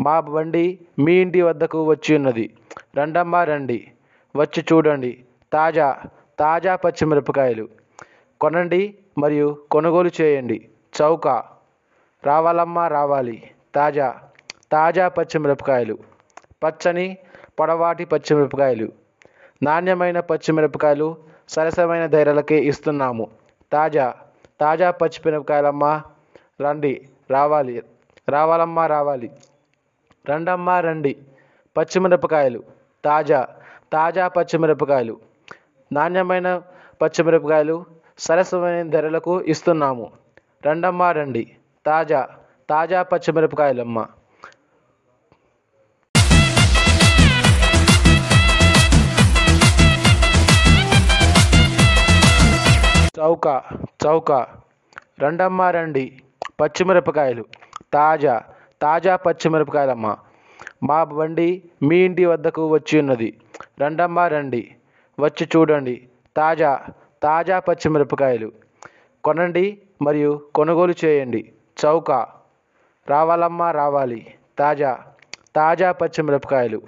మా 0.00 0.20
బండి 0.20 0.78
మీ 0.98 1.12
ఇంటి 1.14 1.42
వద్దకు 1.42 1.84
వచ్చి 1.84 2.16
ఉన్నది. 2.16 2.54
రండమ్మా 2.98 3.44
రండి. 3.44 3.90
వచ్చి 4.36 4.64
చూడండి. 4.72 5.24
తాజా 5.52 6.02
తాజా 6.38 6.76
పచ్చిమిరపకాయలు. 6.76 7.68
కొనండి 8.40 8.98
మరియు 9.18 9.58
కొనుగోలు 9.70 10.10
చేయండి. 10.20 10.68
చౌక. 11.02 11.28
రావాలమ్మా 12.24 12.88
రావాలి. 12.88 13.50
తాజా 13.74 14.22
తాజా 14.72 15.08
పచ్చిమిరపకాయలు. 15.08 15.98
పచ్చని 16.64 17.18
పొడవాటి 17.60 18.04
పచ్చిమిరపకాయలు. 18.04 18.92
నాణ్యమైన 19.62 20.20
పచ్చిమిరపకాయలు 20.20 21.27
సరసమైన 21.48 22.06
ధరలకే 22.06 22.58
ఇస్తున్నాము. 22.64 23.26
తాజా 23.72 24.14
తాజా 24.60 24.90
పచ్చిమిరపకాయలమ్మా 24.90 26.02
రండి 26.60 26.92
రావాలి. 27.30 27.82
రావాలమ్మా 28.28 28.86
రావాలి. 28.86 29.30
రండమ్మా 30.30 30.80
రండి. 30.80 31.12
పచ్చిమిరపకాయలు 31.76 32.60
తాజా 33.04 33.40
తాజా 33.92 34.28
పచ్చిమిరపకాయలు 34.28 35.14
నాణ్యమైన 35.92 36.48
పచ్చిమిరపకాయలు 37.02 37.76
సరసమైన 38.18 38.90
ధరలకు 38.90 39.40
ఇస్తున్నాము. 39.42 40.06
రండమ్మా 40.66 41.12
రండి. 41.12 41.44
తాజా 41.86 42.20
తాజా 42.70 43.02
పచ్చిమిరపకాయలమ్మ 43.02 43.98
చౌక 53.18 53.62
చౌక. 54.06 54.32
రండమ్మా 55.20 55.70
రండి. 55.70 56.20
పచ్చిమిరపకాయలు. 56.60 57.44
తాజా 57.92 58.42
తాజా 58.82 59.16
పచ్చిమిరపకాయలమ్మ. 59.16 60.16
మా 60.82 61.04
బండి 61.04 61.62
మీ 61.82 61.96
ఇంటి 61.96 62.24
వద్దకు 62.24 62.66
వచ్చి 62.66 62.98
ఉన్నది. 62.98 63.40
రండమ్మా 63.80 64.28
రండి. 64.28 64.74
వచ్చి 65.20 65.48
చూడండి. 65.56 66.08
తాజా 66.36 66.86
తాజా 67.22 67.58
పచ్చిమిరపకాయలు. 67.58 68.52
కొనండి 69.24 69.78
మరియు 70.02 70.48
కొనుగోలు 70.54 70.94
చేయండి. 71.04 71.52
చౌక. 71.84 72.10
రావాలమ్మా 73.08 73.70
రావాలి. 73.70 74.34
తాజా 74.58 74.98
తాజా 75.56 75.92
పచ్చిమిరపకాయలు. 75.92 76.82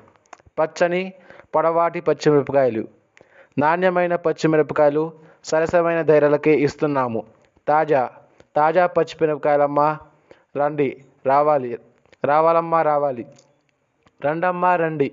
పచ్చని 0.59 1.13
పొడవాటి 1.55 2.01
పచ్చిమిరపకాయలు. 2.01 2.89
నాణ్యమైన 3.59 4.17
పచ్చిమిరపకాయలు 4.17 5.30
సరసమైన 5.45 6.03
ధరలకి 6.03 6.51
ఇస్తున్నాము. 6.51 7.25
తాజా 7.69 8.11
తాజా 8.57 8.87
పచ్చిమిరపకాయలమ్మా 8.87 9.99
రండి 10.57 11.05
రావాలి 11.27 11.79
రావాలమ్మా 12.25 12.83
రావాలి. 12.83 13.27
రండమ్మా 14.27 14.77
రండి. 14.77 15.13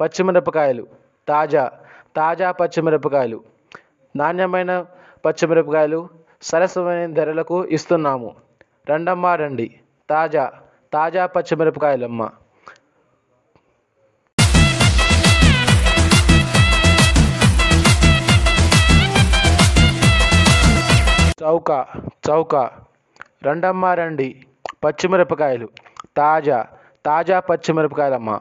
పచ్చిమిరపకాయలు 0.00 0.86
తాజా 1.28 1.64
తాజా 2.16 2.52
పచ్చిమిరపకాయలు 2.52 3.44
నాణ్యమైన 4.16 4.84
పచ్చిమిరపకాయలు 5.26 6.08
సరసమైన 6.42 7.12
ధరలకు 7.14 7.64
ఇస్తున్నాము. 7.64 8.34
రండమ్మా 8.90 9.34
రండి. 9.34 9.68
తాజా 10.10 10.52
తాజా 10.92 11.26
పచ్చిమిరపకాయలమ్మ 11.26 12.30
చౌక 21.42 21.86
చౌక. 22.30 22.70
రండమ్మా 23.46 23.94
రండి. 23.94 24.28
పచ్చిమిరపకాయలు. 24.84 25.68
తాజా 26.16 26.66
తాజా 27.06 27.40
పచ్చిమిరపకాయలమ్మ. 27.40 28.40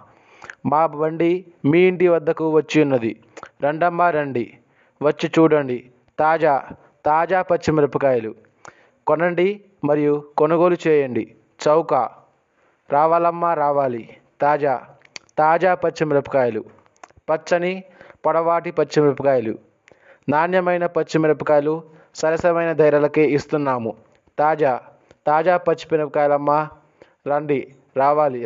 మా 0.65 0.85
బండి 0.85 1.45
మీ 1.65 1.79
ఇంటి 1.79 2.07
వద్దకు 2.07 2.49
వచ్చి 2.49 2.81
ఉన్నది. 2.81 3.19
రండమ్మా 3.63 4.09
రండి. 4.09 4.57
వచ్చి 5.03 5.31
చూడండి. 5.39 5.89
తాజా 6.19 6.67
తాజా 7.05 7.41
పచ్చిమిరపకాయలు. 7.41 8.35
కొనండి 9.07 9.61
మరియు 9.83 10.23
కొనుగోలు 10.37 10.77
చేయండి. 10.87 11.35
చౌక. 11.67 11.93
రావాలమ్మా 12.91 13.53
రావాలి. 13.53 14.17
తాజా 14.41 14.81
తాజా 15.37 15.75
పచ్చిమిరపకాయలు. 15.75 16.63
పచ్చని 17.29 17.83
పొడవాటి 18.25 18.71
పచ్చిమిరపకాయలు. 18.71 19.57
నాణ్యమైన 20.29 20.85
పచ్చిమిరపకాయలు 20.85 21.96
సరసమైన 22.19 22.71
ధరలకే 22.73 23.23
ఇస్తున్నాము. 23.37 23.91
తాజా 24.39 24.73
తాజా 25.27 25.55
పచ్చిమిరపకాయలమ్మా 25.57 26.59
రండి 27.29 27.59
రావాలి 27.97 28.39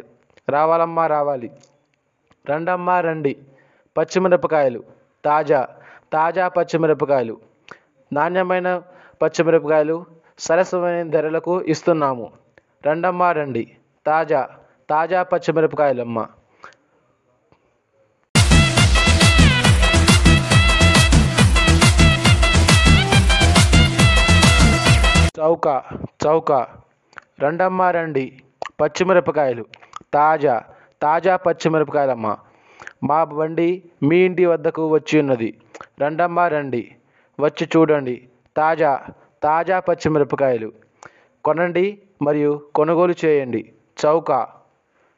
రావాలమ్మా 0.49 1.03
రావాలి. 1.07 1.49
రండమ్మా 2.49 2.95
రండి. 3.07 3.33
పచ్చిమిరపకాయలు 3.95 4.81
తాజా 5.25 5.61
తాజా 6.13 6.47
పచ్చిమిరపకాయలు 6.47 7.35
నాణ్యమైన 8.11 8.69
పచ్చిమిరపకాయలు 9.21 9.97
సరసమైన 10.39 11.09
ధరలకు 11.09 11.53
ఇస్తున్నాము. 11.73 12.27
రండమ్మా 12.87 13.31
రండి. 13.31 13.63
తాజా 14.05 14.41
తాజా 14.89 15.23
పచ్చిమిరపకాయలమ్మ 15.23 16.19
చౌక 25.41 25.83
చౌక. 26.25 26.51
రండమ్మా 27.41 27.91
రండి. 27.91 28.41
పచ్చిమిరపకాయలు. 28.81 29.65
తాజా 30.13 30.63
తాజా 31.01 31.35
పచ్చిమిరపకాయలమ్మ. 31.35 32.37
మా 33.03 33.23
బండి 33.23 33.83
మీ 34.03 34.17
ఇంటి 34.17 34.45
వద్దకు 34.45 34.87
వచ్చి 34.87 35.19
ఉన్నది. 35.19 35.57
రండమ్మా 36.01 36.47
రండి. 36.47 36.95
వచ్చి 37.39 37.69
చూడండి. 37.77 38.27
తాజా 38.57 39.05
తాజా 39.43 39.79
పచ్చిమిరపకాయలు. 39.79 40.71
కొనండి 41.45 42.01
మరియు 42.21 42.61
కొనుగోలు 42.75 43.15
చేయండి. 43.25 43.71
చౌక. 44.05 44.31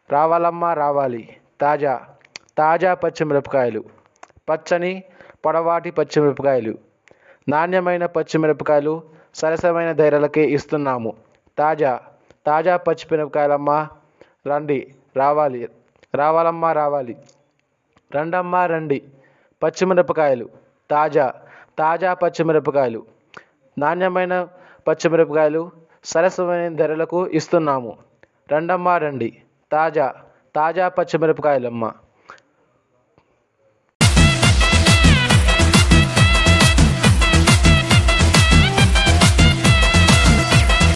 రావాలమ్మా 0.09 0.73
రావాలి. 0.73 1.37
తాజా 1.61 2.07
తాజా 2.57 2.93
పచ్చిమిరపకాయలు. 2.93 3.83
పచ్చని 4.49 5.03
పొడవాటి 5.45 5.91
పచ్చిమిరపకాయలు. 5.91 6.77
నాణ్యమైన 7.49 8.05
పచ్చిమిరపకాయలు 8.05 9.12
సరసమైన 9.35 9.91
ధరలకే 9.91 10.43
ఇస్తున్నాము. 10.55 11.11
తాజా 11.57 11.91
తాజా 12.47 12.77
పచ్చిమిరపకాయలమ్మా 12.77 13.77
రండి 14.47 14.79
రావాలి 15.17 15.69
రావాలమ్మా 16.15 16.69
రావాలి. 16.73 17.15
రండమ్మా 18.15 18.65
రండి. 18.65 18.99
పచ్చిమిరపకాయలు 19.61 20.49
తాజా 20.91 21.25
తాజా 21.79 22.13
పచ్చిమిరపకాయలు 22.13 23.01
నాణ్యమైన 23.77 24.33
పచ్చిమిరపకాయలు 24.87 25.61
సరసమైన 26.05 26.75
ధరలకు 26.75 27.27
ఇస్తున్నాము. 27.39 27.91
రండమ్మా 28.53 28.97
రండి. 28.97 29.29
తాజా 29.71 30.07
తాజా 30.55 30.87
పచ్చిమిరపకాయలమ్మ 30.89 31.83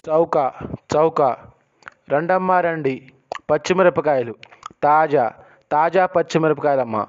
చౌక 0.08 0.54
చౌక. 0.96 1.22
రండమ్మా 2.12 2.62
రండి. 2.62 3.10
పచ్చిమిరపకాయలు. 3.52 4.36
తాజా 4.84 5.32
తాజా 5.72 6.06
పచ్చిమిరపకాయలమ్మ. 6.06 7.06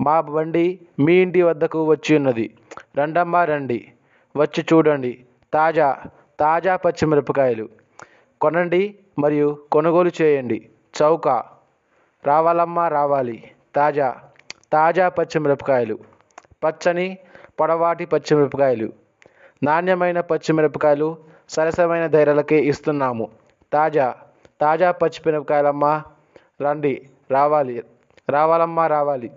మా 0.00 0.20
బండి 0.20 0.80
మీ 0.98 1.14
ఇంటి 1.14 1.42
వద్దకు 1.42 1.84
వచ్చి 1.84 2.16
ఉన్నది. 2.16 2.54
రండమ్మా 2.98 3.44
రండి. 3.44 3.92
వచ్చి 4.36 4.64
చూడండి. 4.72 5.24
తాజా 5.54 6.02
తాజా 6.40 6.76
పచ్చిమిరపకాయలు. 6.76 7.68
కొనండి 8.40 8.98
మరియు 9.18 9.58
కొనుగోలు 9.72 10.10
చేయండి. 10.22 10.68
చౌక. 11.02 11.28
రావాలమ్మా 12.24 12.88
రావాలి. 12.88 13.50
తాజా 13.74 14.16
తాజా 14.72 15.08
పచ్చిమిరపకాయలు. 15.08 15.98
పచ్చని 16.64 17.18
పొడవాటి 17.60 18.04
పచ్చిమిరపకాయలు. 18.06 18.92
నాణ్యమైన 19.62 20.20
పచ్చిమిరపకాయలు 20.20 21.33
సరసమైన 21.48 22.06
ధరలకి 22.06 22.56
ఇస్తున్నాము. 22.56 23.28
తాజా 23.72 24.14
తాజా 24.60 24.90
పచ్చిమిరపకాయలమ్మా 24.90 26.02
రండి 26.62 27.08
రావాలి 27.30 27.82
రావాలమ్మా 28.30 28.86
రావాలి. 28.86 29.30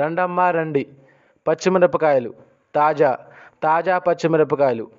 రండమ్మా 0.00 0.50
రండి. 0.50 0.86
పచ్చిమిరపకాయలు 1.48 2.34
తాజా 2.74 3.18
తాజా 3.62 3.98
పచ్చిమిరపకాయలు 3.98 4.90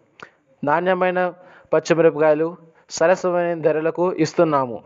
నాణ్యమైన 0.63 1.33
పచ్చిమిరపకాయలు 1.73 2.57
సరసమైన 2.89 3.61
ధరలకు 3.61 4.13
ఇస్తున్నాము. 4.13 4.83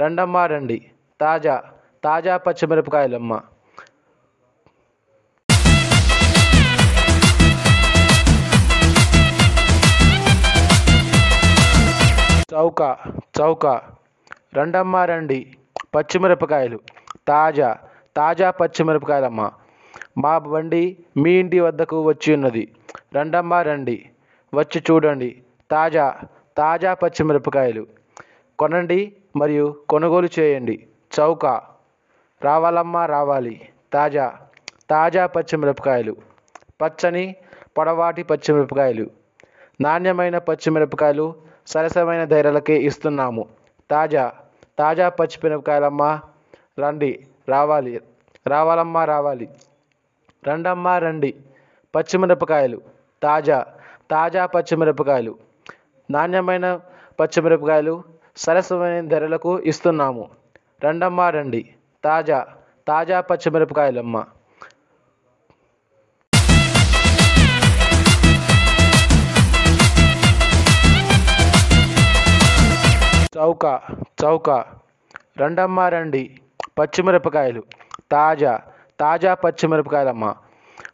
రండమ్మా 0.00 0.46
రండి. 0.46 0.78
తాజా 1.20 1.62
తాజా 2.04 2.36
పచ్చిమిరపకాయలమ్మ 2.36 3.40
చౌక 12.58 12.96
చౌక. 13.40 13.66
రండమ్మా 14.56 15.04
రండి. 15.04 15.54
పచ్చిమిరపకాయలు. 15.94 16.80
తాజా 17.28 17.78
తాజా 18.16 18.50
పచ్చిమిరపకాయలమ్మ. 18.50 19.50
మా 20.18 20.38
బండి 20.38 20.96
మీ 21.16 21.30
ఇంటి 21.30 21.60
వద్దకు 21.60 22.02
వచ్చి 22.02 22.34
ఉన్నది. 22.34 22.72
రండమ్మా 23.16 23.62
రండి. 23.62 24.10
వచ్చి 24.54 24.82
చూడండి. 24.90 25.42
తాజా 25.70 26.20
తాజా 26.56 26.94
పచ్చిమిరపకాయలు. 26.94 27.86
కొనండి 28.58 29.12
మరియు 29.36 29.76
కొనుగోలు 29.88 30.28
చేయండి. 30.38 30.86
చౌక. 31.20 31.46
రావాలమ్మా 32.42 33.06
రావాలి. 33.06 33.68
తాజా 33.92 34.36
తాజా 34.90 35.26
పచ్చిమిరపకాయలు. 35.26 36.16
పచ్చని 36.82 37.36
పొడవాటి 37.78 38.22
పచ్చిమిరపకాయలు. 38.22 39.10
నాణ్యమైన 39.80 40.38
పచ్చిమిరపకాయలు 40.38 41.47
సరసమైన 41.72 42.22
ధరలకే 42.32 42.76
ఇస్తున్నాము. 42.88 43.42
తాజా 43.90 44.24
తాజా 44.78 45.06
పచ్చిమిరపకాయలమ్మ 45.18 46.02
రండి 46.82 47.10
రావాలి 47.48 47.92
రావాలమ్మా 48.46 49.02
రావాలి. 49.04 49.46
రండమ్మా 50.48 50.98
రండి. 51.04 51.30
పచ్చిమిరపకాయలు 51.94 52.78
తాజా 53.22 53.58
తాజా 54.10 54.42
పచ్చిమిరపకాయలు 54.46 55.32
నాణ్యమైన 56.10 56.66
పచ్చిమిరపకాయలు 57.20 57.94
సరసమైన 58.36 59.06
ధరలకు 59.08 59.52
ఇస్తున్నాము. 59.70 60.24
రండమ్మా 60.84 61.26
రండి. 61.30 61.62
తాజా 62.04 62.38
తాజా 62.88 63.20
పచ్చిమిరపకాయలమ్మ 63.20 64.16
చౌక 73.38 73.80
చౌక. 74.24 74.50
రండమ్మా 75.40 75.88
రండి. 75.88 76.40
పచ్చిమిరపకాయలు. 76.78 77.62
తాజా 78.12 78.60
తాజా 79.00 79.34
పచ్చిమిరపకాయలమ్మ. 79.34 80.34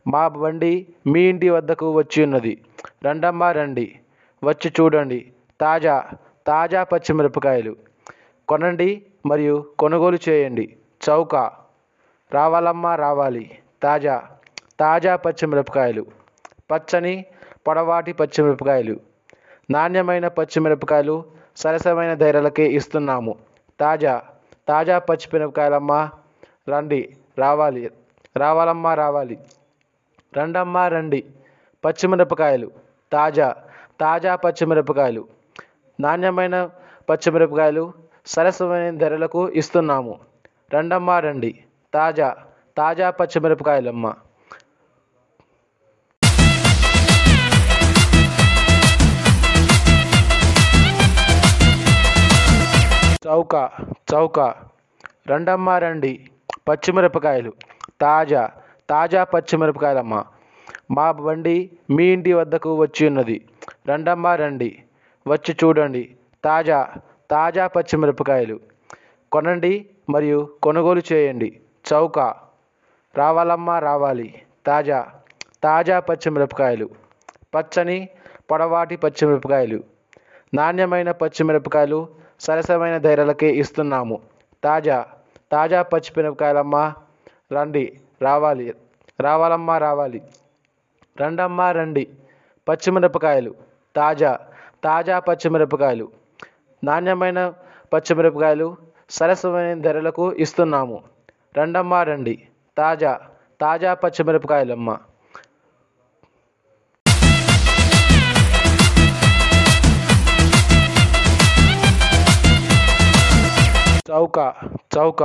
మా 0.06 0.28
బండి 0.28 0.86
మీ 1.06 1.20
ఇంటి 1.20 1.50
వద్దకు 1.50 1.92
వచ్చి 1.92 2.24
ఉన్నది. 2.24 2.64
రండమ్మా 3.04 3.52
రండి. 3.52 3.98
వచ్చి 4.44 4.72
చూడండి. 4.80 5.32
తాజా 5.60 6.10
తాజా 6.46 6.84
పచ్చిమిరపకాయలు. 6.84 7.76
కొనండి 8.48 9.02
మరియు 9.26 9.66
కొనుగోలు 9.78 10.18
చేయండి. 10.28 10.76
చౌక. 11.10 11.36
రావాలమ్మా 12.32 12.94
రావాలి. 12.94 13.58
తాజా 13.82 14.22
తాజా 14.80 15.16
పచ్చిమిరపకాయలు. 15.16 16.06
పచ్చని 16.72 17.24
పొడవాటి 17.68 18.12
పచ్చిమిరపకాయలు. 18.12 19.00
నాణ్యమైన 19.70 20.28
పచ్చిమిరపకాయలు 20.28 21.33
సరసమైన 21.56 22.14
ధరలకే 22.14 22.66
ఇస్తున్నాము. 22.78 23.32
తాజా 23.80 24.22
తాజా 24.68 24.98
పచ్చిమిరపకాయలమ్మా 24.98 26.10
రండి 26.68 27.00
రావాలి. 27.38 27.90
రావాలమ్మా 28.36 28.94
రావాలి. 28.94 29.38
రండమ్మా 30.38 30.88
రండి. 30.88 31.20
పచ్చిమిరపకాయలు 31.84 32.70
తాజా 33.12 33.48
తాజా 34.00 34.36
పచ్చిమిరపకాయలు 34.36 35.22
నాణ్యమైన 36.00 36.56
పచ్చిమిరపకాయలు 37.10 37.84
సరసమైన 38.26 38.98
ధరలకు 38.98 39.48
ఇస్తున్నాము. 39.60 40.14
రండమ్మా 40.74 41.16
రండి. 41.20 41.52
తాజా 41.94 42.28
తాజా 42.78 43.10
పచ్చిమిరపకాయలమ్మ 43.10 44.06
చౌక 53.26 53.70
చౌక. 54.14 54.40
రండమ్మా 55.30 55.78
రండి. 55.78 56.26
పచ్చిమిరపకాయలు. 56.68 57.52
తాజా 58.00 58.50
తాజా 58.90 59.24
పచ్చిమిరపకాయలమ్మ. 59.24 60.24
మా 60.90 61.12
బండి 61.12 61.70
మీ 61.90 62.04
ఇంటి 62.04 62.32
వద్దకు 62.32 62.74
వచ్చి 62.74 63.06
ఉన్నది. 63.06 63.48
రండమ్మా 63.88 64.34
రండి. 64.34 64.82
వచ్చి 65.28 65.56
చూడండి. 65.64 66.16
తాజా 66.44 66.88
తాజా 67.30 67.66
పచ్చిమిరపకాయలు. 67.66 68.60
కొనండి 69.32 69.90
మరియు 70.10 70.48
కొనుగోలు 70.62 71.02
చేయండి. 71.12 71.60
చౌక. 71.92 72.18
రావాలమ్మా 73.16 73.78
రావాలి. 73.78 74.42
తాజా 74.66 75.06
తాజా 75.64 76.00
పచ్చిమిరపకాయలు. 76.00 76.88
పచ్చని 77.54 78.08
పొడవాటి 78.50 78.96
పచ్చిమిరపకాయలు. 78.96 79.82
నాణ్యమైన 80.54 81.10
పచ్చిమిరపకాయలు 81.10 82.23
సరసమైన 82.40 82.98
ధరలకి 82.98 83.46
ఇస్తున్నాము. 83.46 84.20
తాజా 84.64 85.06
తాజా 85.52 85.82
పచ్చిమిరపకాయలమ్మా 85.82 86.94
రండి 87.52 88.00
రావాలి 88.22 88.74
రావాలమ్మా 89.20 89.78
రావాలి. 89.78 90.22
రండమ్మా 91.20 91.72
రండి. 91.72 92.08
పచ్చిమిరపకాయలు 92.68 93.54
తాజా 93.96 94.38
తాజా 94.84 95.18
పచ్చిమిరపకాయలు. 95.18 96.08
నాణ్యమైన 96.84 97.52
పచ్చిమిరపకాయలు 97.92 98.76
సరసమైన 99.10 99.80
ధరలకు 99.80 100.32
ఇస్తున్నాము. 100.32 101.02
రండమ్మా 101.58 102.02
రండి. 102.02 102.48
తాజా 102.78 103.20
తాజా 103.60 103.94
పచ్చిమిరపకాయలమ్మ. 103.94 104.98
చౌక 114.10 114.54
చౌక. 114.96 115.22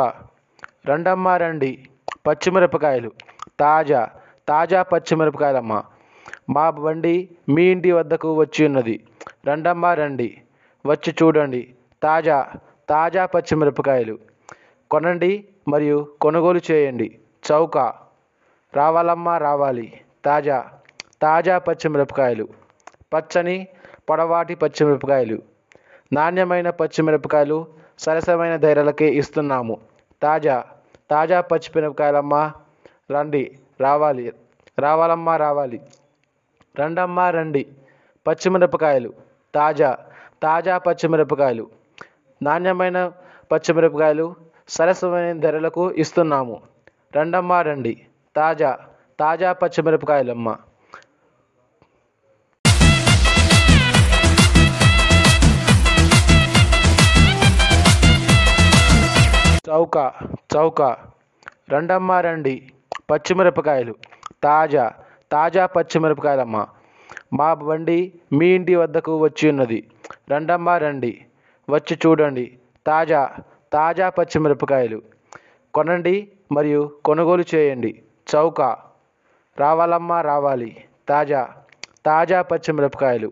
రండమ్మా 0.89 1.37
రండి. 1.37 1.85
పచ్చిమిరపకాయలు. 2.27 3.11
తాజా 3.59 4.09
తాజా 4.47 4.83
పచ్చిమిరపకాయలమ్మ. 4.83 5.83
మా 6.49 6.69
బండి 6.69 7.29
మీ 7.49 7.63
ఇంటి 7.63 7.91
వద్దకు 7.91 8.33
వచ్చి 8.33 8.65
ఉన్నది. 8.65 9.03
రండమ్మా 9.47 9.93
రండి. 9.93 10.41
వచ్చి 10.85 11.15
చూడండి. 11.23 11.73
తాజా 12.03 12.37
తాజా 12.89 13.25
పచ్చిమిరపకాయలు. 13.25 14.19
కొనండి 14.91 15.45
మరియు 15.67 16.13
కొనుగోలు 16.21 16.61
చేయండి. 16.71 17.19
చౌక. 17.51 17.77
రావాలమ్మా 18.73 19.37
రావాలి. 19.37 20.01
తాజా 20.25 20.69
తాజా 21.21 21.57
పచ్చిమిరపకాయలు. 21.57 22.47
పచ్చని 23.13 23.67
పొడవాటి 24.09 24.55
పచ్చిమిరపకాయలు. 24.55 25.41
నాణ్యమైన 26.13 26.69
పచ్చిమిరపకాయలు 26.69 27.78
సరసమైన 27.99 28.55
ధరలకే 28.55 29.07
ఇస్తున్నాము. 29.21 29.75
తాజా 30.23 30.57
తాజా 31.11 31.41
పచ్చిమిరపకాయలమ్మా 31.41 32.41
రండి 33.11 33.43
రావాలి 33.81 34.33
రావాలమ్మా 34.79 35.37
రావాలి. 35.37 35.79
రండమ్మా 36.79 37.29
రండి. 37.29 37.63
పచ్చిమిరపకాయలు 38.25 39.13
తాజా 39.55 39.89
తాజా 40.43 40.77
పచ్చిమిరపకాయలు 40.77 41.65
నాణ్యమైన 42.41 43.11
పచ్చిమిరపకాయలు 43.51 44.35
సరసమైన 44.69 45.39
ధరలకు 45.39 45.91
ఇస్తున్నాము. 45.91 46.57
రండమ్మా 47.17 47.61
రండి. 47.61 47.93
తాజా 48.35 48.71
తాజా 49.19 49.53
పచ్చిమిరపకాయలమ్మ 49.53 50.49
చౌక 59.69 59.97
చౌక. 60.55 60.81
రండమ్మా 61.71 62.21
రండి. 62.21 62.71
పచ్చిమిరపకాయలు. 63.11 63.95
తాజా 64.43 64.93
తాజా 65.31 65.65
పచ్చిమిరపకాయలమ్మ. 65.65 66.67
మా 67.33 67.53
బండి 67.53 68.13
మీ 68.33 68.47
ఇంటి 68.47 68.75
వద్దకు 68.75 69.17
వచ్చి 69.17 69.49
ఉన్నది. 69.49 69.87
రండమ్మా 70.31 70.77
రండి. 70.77 71.25
వచ్చి 71.69 71.97
చూడండి. 72.05 72.57
తాజా 72.87 73.35
తాజా 73.73 74.09
పచ్చిమిరపకాయలు. 74.09 75.01
కొనండి 75.73 76.31
మరియు 76.51 76.91
కొనుగోలు 77.05 77.43
చేయండి. 77.55 78.01
చౌక. 78.35 78.61
రావాలమ్మా 79.57 80.21
రావాలి. 80.21 80.83
తాజా 81.09 81.49
తాజా 82.05 82.41
పచ్చిమిరపకాయలు. 82.41 83.31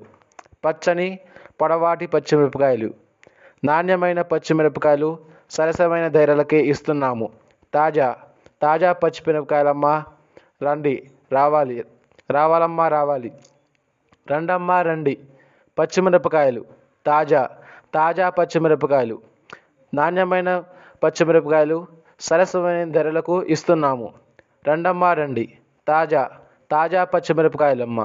పచ్చని 0.66 1.20
పొడవాటి 1.62 2.08
పచ్చిమిరపకాయలు. 2.08 2.94
నాణ్యమైన 3.64 4.22
పచ్చిమిరపకాయలు 4.22 5.37
సరసమైన 5.52 6.08
ధరలకే 6.08 6.60
ఇస్తున్నాము. 6.72 7.28
తాజా 7.74 8.08
తాజా 8.62 8.94
పచ్చిమిరపకాయలమ్మా 8.94 9.94
రండి 10.64 10.96
రావాలి 11.32 11.76
రావాలమ్మా 12.32 12.88
రావాలి. 12.88 13.32
రండమ్మా 14.32 14.82
రండి. 14.82 15.16
పచ్చిమిరపకాయలు 15.78 16.66
తాజా 17.06 17.42
తాజా 17.94 18.30
పచ్చిమిరపకాయలు 18.30 19.18
నాణ్యమైన 19.94 20.50
పచ్చిమిరపకాయలు 21.04 21.78
సరసమైన 22.20 22.92
ధరలకు 22.92 23.44
ఇస్తున్నాము. 23.44 24.08
రండమ్మా 24.68 25.14
రండి. 25.14 25.46
తాజా 25.88 26.24
తాజా 26.72 27.04
పచ్చిమిరపకాయలమ్మ 27.04 28.00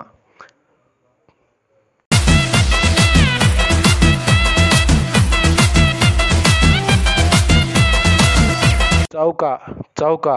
చౌక 9.14 9.58
చౌక. 10.02 10.28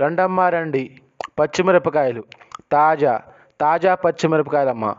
రండమ్మ 0.00 0.40
రండి. 0.40 0.98
పచ్చిమిరపకాయలు. 1.38 2.24
తాజా 2.72 3.22
తాజా 3.60 3.94
పచ్చిమిరపకాయలమ్మ. 3.94 4.94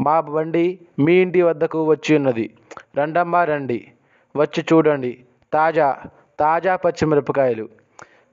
మా 0.00 0.20
బండి 0.20 0.80
మీ 0.98 1.12
ఇంటి 1.14 1.42
వద్దకు 1.42 1.84
వచ్చి 1.84 2.16
ఉన్నది. 2.16 2.54
రండమ్మ 2.98 3.36
రండి. 3.36 3.92
వచ్చి 4.36 4.64
చూడండి. 4.72 5.24
తాజా 5.52 5.96
తాజా 6.40 6.76
పచ్చిమిరపకాయలు. 6.76 7.68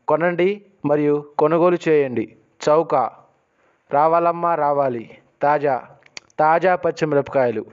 కొనండి 0.07 0.65
మరియు 0.85 1.25
కొనుగోలు 1.39 1.77
చేయండి. 1.89 2.35
చౌక. 2.69 2.95
రావాలమ్మా 3.91 4.55
రావాలి. 4.55 5.17
తాజా 5.41 5.83
తాజా 6.39 6.75
పచ్చిమిరపకాయలు. 6.75 7.65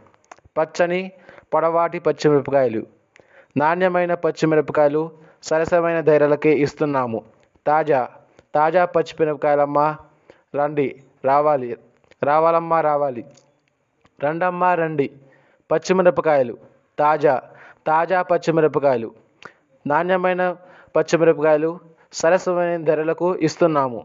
పచ్చని 0.59 1.13
పొడవాటి 1.55 1.99
పచ్చిమిరపకాయలు. 1.99 2.87
నాణ్యమైన 3.57 4.15
పచ్చిమిరపకాయలు 4.15 5.26
సరసమైన 5.49 5.99
ధరలకే 6.09 6.53
ఇస్తున్నాము. 6.65 7.19
తాజా 7.67 8.01
తాజా 8.55 8.83
పచ్చిమిరపకాయలమ్మ 8.95 9.79
రండి 10.59 10.87
రావాలి 11.25 11.69
రావాలమ్మా 12.23 12.79
రావాలి. 12.81 13.23
రండమ్మా 14.25 14.71
రండి. 14.81 15.07
పచ్చిమిరపకాయలు 15.71 16.55
తాజా 16.99 17.35
తాజా 17.87 18.23
పచ్చిమిరపకాయలు 18.31 19.09
నాణ్యమైన 19.87 20.43
పచ్చిమిరపకాయలు 20.97 21.71
సరసమైన 22.21 22.77
ధరలకు 22.89 23.29
ఇస్తున్నాము. 23.47 24.01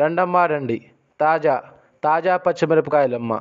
రండమ్మా 0.00 0.42
రండి. 0.52 0.78
తాజా 1.20 1.54
తాజా 2.04 2.34
పచ్చిమిరపకాయలమ్మ 2.36 3.32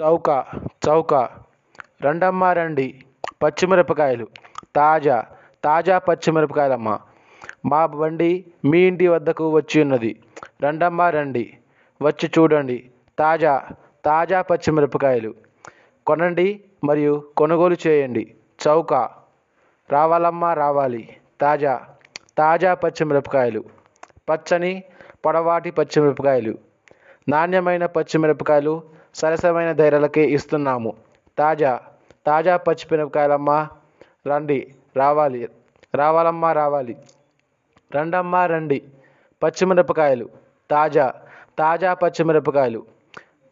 చౌక 0.00 0.44
చౌక. 0.88 1.14
రండమ్మా 2.04 2.52
రండి. 2.52 3.02
పచ్చిమిరపకాయలు. 3.42 4.26
తాజా 4.76 5.26
తాజా 5.64 5.98
పచ్చిమిరపకాయలమ్మ. 5.98 6.98
మా 7.66 7.86
బండి 7.86 8.44
మీ 8.64 8.78
ఇంటి 8.78 9.08
వద్దకు 9.08 9.50
వచ్చి 9.50 9.82
ఉన్నది. 9.82 10.22
రండమ్మా 10.64 11.10
రండి. 11.10 11.56
వచ్చి 12.02 12.30
చూడండి. 12.38 12.90
తాజా 13.18 13.68
తాజా 14.04 14.42
పచ్చిమిరపకాయలు. 14.42 15.34
కొనండి 16.06 16.64
మరియు 16.84 17.24
కొనుగోలు 17.36 17.76
చేయండి. 17.86 18.34
చౌక. 18.68 18.94
రావాలమ్మా 19.90 20.54
రావాలి. 20.54 21.16
తాజా 21.40 21.80
తాజా 22.38 22.74
పచ్చిమిరపకాయలు. 22.74 23.64
పచ్చని 24.30 24.82
పొడవాటి 25.26 25.70
పచ్చిమిరపకాయలు. 25.70 26.58
నాణ్యమైన 27.28 27.86
పచ్చిమిరపకాయలు 27.86 28.93
సరసమైన 29.14 29.72
ధరలకే 29.72 30.24
ఇస్తున్నాము. 30.30 30.92
తాజా 31.38 31.80
తాజా 32.26 32.56
పచ్చిమిరపకాయలమ్మా 32.56 33.68
రండి 34.26 34.58
రావాలి. 34.96 35.48
రావాలమ్మా 35.94 36.52
రావాలి. 36.52 36.96
రండమ్మా 37.96 38.46
రండి. 38.46 38.78
పచ్చిమిరపకాయలు 39.42 40.28
తాజా 40.70 41.06
తాజా 41.58 41.94
పచ్చిమిరపకాయలు 41.94 42.80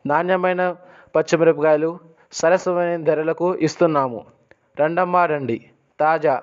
నాణ్యమైన 0.07 0.77
పచ్చిమిరపకాయలు 1.17 1.91
సరసమైన 2.33 3.05
ధరలకు 3.05 3.55
ఇస్తున్నాము. 3.57 4.21
రండమ్మా 4.81 5.27
రండి. 5.27 5.59
తాజా 6.01 6.35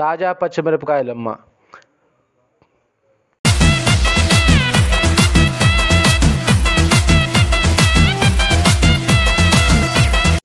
తాజా 0.00 0.32
పచ్చిమిరపకాయలమ్మ 0.32 1.28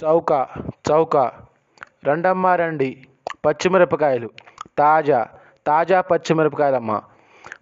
చౌక 0.03 0.47
చౌక. 0.91 1.17
రండమ్మా 2.05 2.55
రండి. 2.55 3.05
పచ్చిమిరపకాయలు. 3.45 4.29
తాజా 4.77 5.27
తాజా 5.67 6.01
పచ్చిమిరపకాయలమ్మ. 6.01 7.01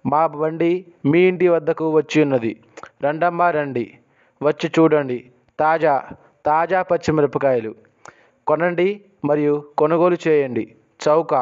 మా 0.06 0.28
బండి 0.28 0.86
మీ 1.06 1.20
ఇంటి 1.20 1.48
వద్దకు 1.48 1.90
వచ్చి 1.90 2.22
ఉన్నది. 2.22 2.64
రండమ్మా 3.04 3.52
రండి. 3.52 3.98
వచ్చి 4.44 4.72
చూడండి. 4.80 5.32
తాజా 5.60 6.04
తాజా 6.46 6.82
పచ్చిమిరపకాయలు. 6.82 7.76
కొనండి 8.48 9.02
మరియు 9.26 9.72
కొనుగోలు 9.78 10.18
చేయండి. 10.28 10.76
చౌక. 11.08 11.34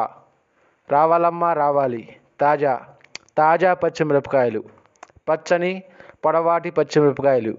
రావాలమ్మా 0.90 1.52
రావాలి. 1.52 2.16
తాజా 2.40 2.80
తాజా 3.38 3.74
పచ్చిమిరపకాయలు. 3.74 4.64
పచ్చని 5.28 5.82
పొడవాటి 6.24 6.70
పచ్చిమిరపకాయలు. 6.70 7.58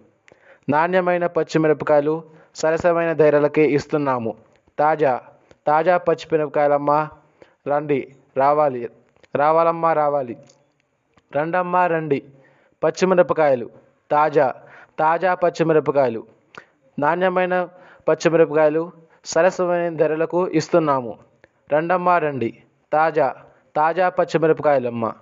నాణ్యమైన 0.70 1.28
పచ్చిమిరపకాయలు 1.28 2.24
సరసమైన 2.56 3.14
ధరలకి 3.14 3.62
ఇస్తున్నాము. 3.62 4.36
తాజా 4.80 5.22
తాజా 5.68 5.98
పచ్చిమిరపకాయలమ్మా 5.98 7.10
రండి 7.68 8.16
రావాలి. 8.38 8.90
రావాలమ్మా 9.36 9.94
రావాలి. 9.94 10.38
రండమ్మా 11.38 11.88
రండి. 11.88 12.24
పచ్చిమిరపకాయలు 12.84 13.70
తాజా 14.12 14.54
తాజా 15.00 15.34
పచ్చిమిరపకాయలు 15.36 16.24
నాణ్యమైన 17.00 17.68
పచ్చిమిరపకాయలు 18.10 18.92
సరసమైన 19.26 19.96
ధరలకు 19.96 20.48
ఇస్తున్నాము. 20.48 21.18
రండమ్మా 21.74 22.18
రండి. 22.18 22.64
తాజా 22.94 23.36
తాజా 23.76 24.10
పచ్చిమిరపకాయలమ్మ 24.10 25.14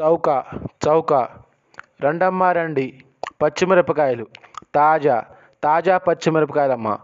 చౌక 0.00 0.44
చౌక. 0.88 1.12
రండమ్మా 2.04 2.52
రండి. 2.52 2.86
పచ్చిమిరపకాయలు. 3.42 4.26
తాజా 4.74 5.24
తాజా 5.64 5.98
పచ్చిమిరపకాయలమ్మ. 5.98 6.98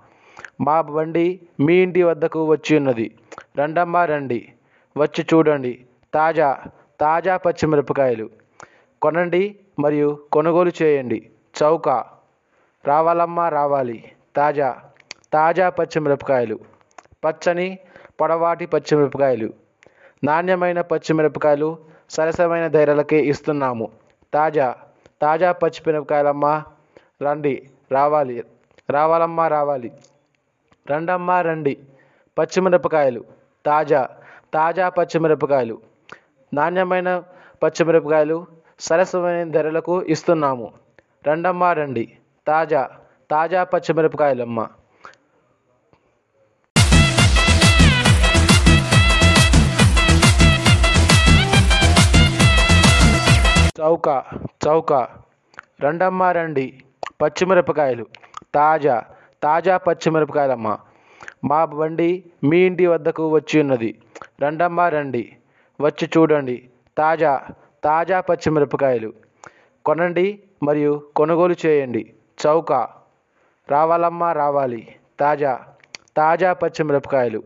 మా 0.61 0.81
బండి 0.81 1.41
మీ 1.61 1.75
ఇంటి 1.75 2.03
వద్దకు 2.03 2.45
వచ్చి 2.45 2.77
ఉన్నది. 2.77 3.15
రండమ్మా 3.59 4.05
రండి. 4.05 4.53
వచ్చి 4.97 5.27
చూడండి. 5.35 5.85
తాజా 6.15 6.63
తాజా 7.01 7.37
పచ్చిమిరపకాయలు. 7.37 8.31
కొనండి 9.03 9.59
మరియు 9.79 10.19
కొనుగోలు 10.33 10.73
చేయండి. 10.83 11.31
చౌక. 11.63 11.89
రావాలమ్మా 12.87 13.49
రావాలి. 13.49 14.13
తాజా 14.37 14.81
తాజా 15.33 15.69
పచ్చిమిరపకాయలు. 15.71 16.59
పచ్చని 17.25 17.79
పొడవాటి 18.21 18.67
పచ్చిమిరపకాయలు. 18.67 19.53
నాణ్యమైన 20.25 20.81
పచ్చిమిరపకాయలు 20.81 21.92
సరసమైన 22.15 22.67
ధరలకి 22.69 23.19
ఇస్తున్నాము. 23.33 23.87
తాజా 24.35 24.67
తాజా 25.23 25.53
పచ్చిమిరపకాయలమ్మ 25.53 26.47
రండి 27.25 27.55
రావాలి 27.93 28.35
రావాలమ్మా 28.91 29.45
రావాలి. 29.49 29.91
రండమ్మా 30.91 31.37
రండి. 31.49 31.75
పచ్చిమిరపకాయలు 32.37 33.23
తాజా 33.67 34.01
తాజా 34.55 34.87
పచ్చిమిరపకాయలు 34.89 35.77
నాణ్యమైన 36.53 37.11
పచ్చిమిరపకాయలు 37.63 38.37
సరసమైన 38.81 39.51
ధరలకు 39.51 39.95
ఇస్తున్నాము. 40.15 40.69
రండమ్మా 41.29 41.73
రండి. 41.73 42.05
తాజా 42.47 42.83
తాజా 43.31 43.61
పచ్చిమిరపకాయలమ్మ 43.73 44.61
చౌక 53.81 54.09
చౌక. 54.67 54.93
రండమ్మా 55.83 56.33
రండి. 56.33 56.83
పచ్చిమిరపకాయలు. 57.23 58.07
తాజా 58.55 59.05
తాజా 59.43 59.77
పచ్చిమిరపకాయలమ్మ. 59.77 60.79
మా 61.45 61.65
బండి 61.65 62.25
మీ 62.45 62.59
ఇంటి 62.59 62.87
వద్దకు 62.87 63.29
వచ్చి 63.29 63.61
ఉన్నది. 63.61 63.99
రండమ్మా 64.43 64.89
రండి. 64.89 65.37
వచ్చి 65.81 66.09
చూడండి. 66.17 66.69
తాజా 66.99 67.47
తాజా 67.85 68.21
పచ్చిమిరపకాయలు. 68.21 69.13
కొనండి 69.85 70.43
మరియు 70.63 71.03
కొనుగోలు 71.17 71.57
చేయండి. 71.67 72.13
చౌక. 72.47 72.73
రావాలమ్మా 73.69 74.33
రావాలి. 74.33 74.97
తాజా 75.21 75.67
తాజా 76.17 76.53
పచ్చిమిరపకాయలు. 76.53 77.43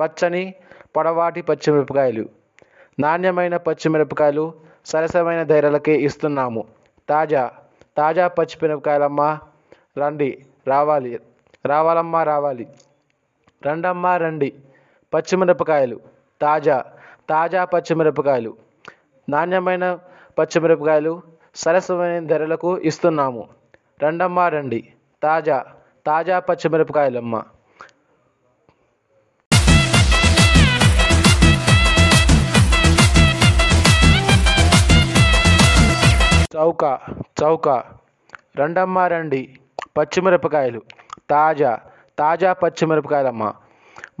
పచ్చని 0.00 0.54
పొడవాటి 0.96 1.42
పచ్చిమిరపకాయలు. 1.42 2.28
నాణ్యమైన 3.00 3.56
పచ్చిమిరపకాయలు 3.56 4.63
సరసమైన 4.86 5.42
ధరలకే 5.42 5.94
ఇస్తున్నాము. 5.96 6.62
తాజా 7.08 7.42
తాజా 7.98 8.28
పచ్చిమిరపకాయలమ్మా 8.28 9.28
రండి 9.98 10.30
రావాలి 10.68 11.20
రావాలమ్మా 11.66 12.22
రావాలి. 12.22 12.66
రండమ్మా 13.66 14.16
రండి. 14.16 14.50
పచ్చిమిరపకాయలు 15.12 16.00
తాజా 16.40 16.76
తాజా 17.30 17.64
పచ్చిమిరపకాయలు 17.64 18.52
నాణ్యమైన 19.28 19.84
పచ్చిమిరపకాయలు 20.38 21.12
సరసమైన 21.54 22.26
ధరలకు 22.26 22.78
ఇస్తున్నాము. 22.78 23.42
రండమ్మా 24.02 24.48
రండి. 24.48 24.80
తాజా 25.22 25.58
తాజా 26.06 26.38
పచ్చిమిరపకాయలమ్మ 26.38 27.34
చౌక 36.54 37.00
చౌక. 37.42 37.68
రండమ్మా 38.58 39.06
రండి. 39.08 39.56
పచ్చిమిరపకాయలు. 39.98 40.82
తాజా 41.30 41.80
తాజా 42.18 42.52
పచ్చిమిరపకాయలమ్మ. 42.52 43.52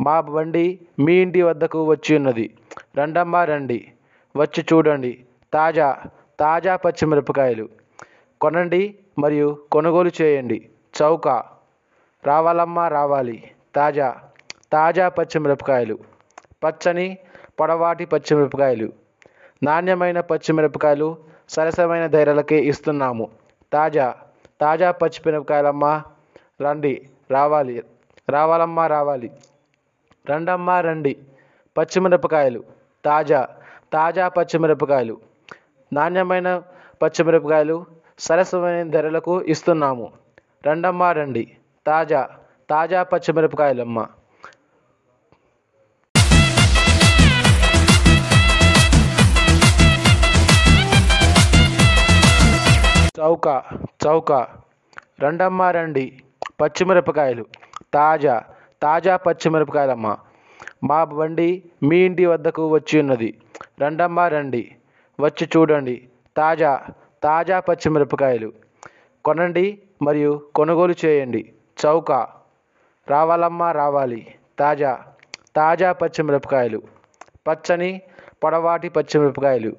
మా 0.00 0.20
బండి 0.20 0.80
మీ 0.98 1.14
ఇంటి 1.14 1.42
వద్దకు 1.42 1.84
వచ్చి 1.84 2.16
ఉన్నది. 2.16 2.54
రండమ్మా 2.98 3.44
రండి. 3.44 3.92
వచ్చి 4.36 4.64
చూడండి. 4.72 5.24
తాజా 5.52 6.02
తాజా 6.40 6.76
పచ్చిమిరపకాయలు. 6.76 7.68
కొనండి 8.40 8.98
మరియు 9.18 9.58
కొనుగోలు 9.72 10.10
చేయండి. 10.22 10.68
చౌక. 11.02 11.28
రావాలమ్మా 12.24 12.88
రావాలి. 12.88 13.50
తాజా 13.74 14.16
తాజా 14.72 15.08
పచ్చిమిరపకాయలు. 15.08 15.98
పచ్చని 16.64 17.18
పొడవాటి 17.60 18.04
పచ్చిమిరపకాయలు. 18.04 18.92
నాణ్యమైన 19.62 20.20
పచ్చిమిరపకాయలు 20.20 21.33
సరసమైన 21.54 22.04
ధరలకే 22.14 22.58
ఇస్తున్నాము. 22.70 23.26
తాజా 23.72 24.06
తాజా 24.60 24.88
పచ్చిమిరపకాయలమ్మా 25.00 25.92
రండి 26.62 26.94
రావాలి 27.30 27.74
రావాలమ్మా 28.28 28.84
రావాలి. 28.96 29.28
రండమ్మా 30.30 30.76
రండి. 30.86 31.12
పచ్చిమిరపకాయలు 31.76 32.60
తాజా 33.04 33.40
తాజా 33.92 34.26
పచ్చిమిరపకాయలు 34.36 35.16
నాణ్యమైన 35.92 36.48
పచ్చిమిరపకాయలు 37.02 37.76
సరసమైన 38.18 38.82
ధరలకు 38.90 39.34
ఇస్తున్నాము. 39.52 40.06
రండమ్మా 40.66 41.08
రండి. 41.18 41.44
తాజా 41.86 42.20
తాజా 42.70 43.00
పచ్చిమిరపకాయలమ్మ 43.12 43.98
చౌక 53.18 53.48
చౌక. 54.06 54.32
రండమ్మా 55.22 55.70
రండి. 55.70 56.20
పచ్చిమిరపకాయలు. 56.60 57.44
తాజా 57.94 58.44
తాజా 58.82 59.16
పచ్చిమిరపకాయలమ్మ. 59.16 60.16
మా 60.84 61.04
బండి 61.04 61.62
మీ 61.82 61.96
ఇంటి 61.96 62.26
వద్దకు 62.26 62.68
వచ్చి 62.68 63.00
ఉన్నది. 63.00 63.38
రండమ్మా 63.82 64.28
రండి. 64.28 64.62
వచ్చి 65.20 65.48
చూడండి. 65.56 66.08
తాజా 66.36 66.86
తాజా 67.22 67.60
పచ్చిమిరపకాయలు. 67.60 68.52
కొనండి 69.24 69.78
మరియు 70.02 70.42
కొనుగోలు 70.54 70.94
చేయండి. 71.04 71.52
చౌక. 71.86 72.12
రావాలమ్మా 73.08 73.72
రావాలి. 73.72 74.34
తాజా 74.58 74.92
తాజా 75.56 75.92
పచ్చిమిరపకాయలు. 75.92 76.82
పచ్చని 77.48 78.02
పొడవాటి 78.44 78.88
పచ్చిమిరపకాయలు. 78.88 79.72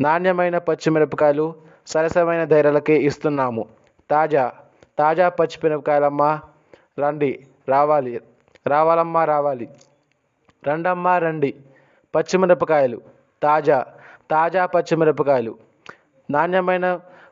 నాణ్యమైన 0.00 0.58
పచ్చిమిరపకాయలు 0.58 1.67
సరసమైన 1.90 2.42
ధరలకే 2.44 2.96
ఇస్తున్నాము. 3.08 3.62
తాజా 4.10 4.44
తాజా 4.98 5.26
పచ్చిమిరపకాయలమ్మ 5.38 6.22
రండి 7.02 7.30
రావాలి 7.68 8.12
రావాలమ్మా 8.66 9.22
రావాలి. 9.24 9.66
రండమ్మా 10.68 11.18
రండి. 11.24 11.50
పచ్చిమిరపకాయలు 12.14 12.98
తాజా 13.42 13.78
తాజా 14.30 14.62
పచ్చిమిరపకాయలు 14.66 15.52
నాణ్యమైన 16.28 16.86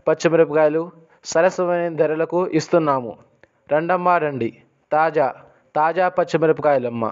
పచ్చిమిరపకాయలు 0.08 0.82
సరసమైన 1.24 1.94
ధరలకు 2.00 2.40
ఇస్తున్నాము. 2.58 3.12
రండమ్మా 3.72 4.14
రండి. 4.18 4.50
తాజా 4.92 5.26
తాజా 5.76 6.08
పచ్చిమిరపకాయలమ్మ 6.08 7.04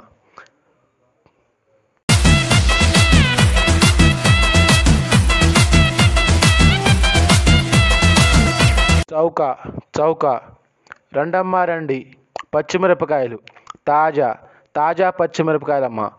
చౌక 9.15 9.57
చౌక. 10.01 10.27
రండమ్మా 11.17 11.65
రండి. 11.65 12.17
పచ్చిమిరపకాయలు. 12.55 13.39
తాజా 13.89 14.37
తాజా 14.77 15.11
పచ్చిమిరపకాయలమ్మ. 15.11 16.11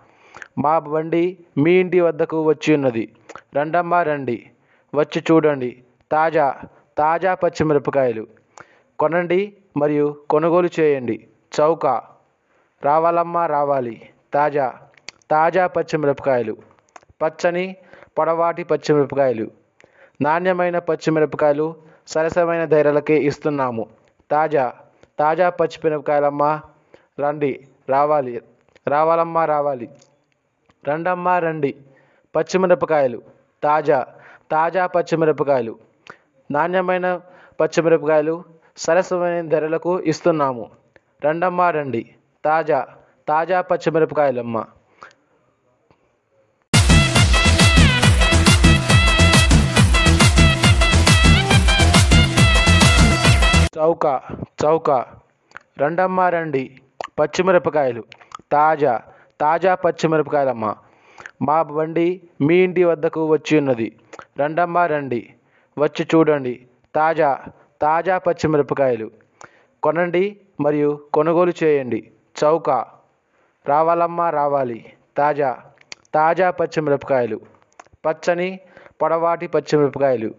మా 0.58 0.80
బండి 0.80 1.38
మీ 1.58 1.72
ఇంటి 1.72 2.00
వద్దకు 2.00 2.41
వచ్చి 2.41 2.74
ఉన్నది. 2.76 3.16
రండమ్మా 3.56 4.04
రండి. 4.04 4.50
వచ్చి 4.96 5.24
చూడండి. 5.32 5.84
తాజా 6.12 6.62
తాజా 6.98 7.34
పచ్చిమిరపకాయలు. 7.36 8.28
కొనండి 9.00 9.54
మరియు 9.78 10.18
కొనుగోలు 10.30 10.70
చేయండి. 10.80 11.28
చౌక. 11.60 11.86
రావాలమ్మా 12.84 13.46
రావాలి. 13.46 14.10
తాజా 14.34 14.74
తాజా 15.32 15.68
పచ్చిమిరపకాయలు. 15.68 16.58
పచ్చని 17.24 17.76
పొడవాటి 18.18 18.64
పచ్చిమిరపకాయలు. 18.64 19.52
నాణ్యమైన 20.22 20.80
పచ్చిమిరపకాయలు 20.80 21.76
సరసమైన 22.08 22.66
ధరలకే 22.66 23.18
ఇస్తున్నాము. 23.30 23.84
తాజా 24.32 24.74
తాజా 25.20 25.49
పచ్చిమిరపకాయలమ్మా 25.49 26.62
రండి 27.20 27.51
రావాలి. 27.89 28.41
రావాలమ్మా 28.88 29.45
రావాలి. 29.45 29.89
రండమ్మా 30.88 31.39
రండి. 31.39 31.72
పచ్చిమిరపకాయలు 32.36 33.22
తాజా 33.64 33.99
తాజా 34.51 34.88
పచ్చిమిరపకాయలు 34.88 35.74
నాణ్యమైన 36.51 37.08
పచ్చిమిరపకాయలు 37.62 38.43
సరసమైన 38.78 39.47
ధరలకు 39.49 39.99
ఇస్తున్నాము. 40.12 40.66
రండమ్మా 41.26 41.70
రండి. 41.70 42.03
తాజా 42.45 42.80
తాజా 43.28 43.62
పచ్చిమిరపకాయలమ్మ 43.62 44.58
చౌక 53.78 54.21
చౌక. 54.65 55.05
రండమ్మా 55.82 56.30
రండి. 56.30 56.78
పచ్చిమిరపకాయలు. 57.19 58.03
తాజా 58.51 59.01
తాజా 59.41 59.76
పచ్చిమిరపకాయలమ్మ. 59.76 60.76
మా 61.41 61.61
బండి 61.61 62.21
మీ 62.41 62.55
ఇంటి 62.55 62.84
వద్దకు 62.84 63.26
వచ్చి 63.26 63.57
ఉన్నది. 63.57 63.99
రండమ్మా 64.39 64.86
రండి. 64.86 65.34
వచ్చి 65.80 66.07
చూడండి. 66.15 66.67
తాజా 66.95 67.39
తాజా 67.82 68.17
పచ్చిమిరపకాయలు. 68.17 69.11
కొనండి 69.84 70.39
మరియు 70.59 70.99
కొనుగోలు 71.13 71.53
చేయండి. 71.63 72.11
చౌక. 72.43 72.69
రావాలమ్మా 73.67 74.30
రావాలి. 74.30 74.93
తాజా 75.17 75.57
తాజా 76.13 76.51
పచ్చిమిరపకాయలు. 76.51 77.39
పచ్చని 78.05 78.59
పొడవాటి 79.01 79.47
పచ్చిమిరపకాయలు. 79.47 80.34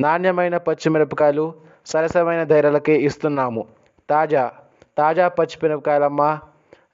నాణ్యమైన 0.00 0.56
పచ్చిమిరపకాయలు 0.56 1.69
సరసమైన 1.86 2.44
ధరలకి 2.44 2.92
ఇస్తున్నాము. 2.92 3.66
తాజా 4.10 4.52
తాజా 4.98 5.28
పచ్చిమిరపకాయలమ్మా 5.28 6.40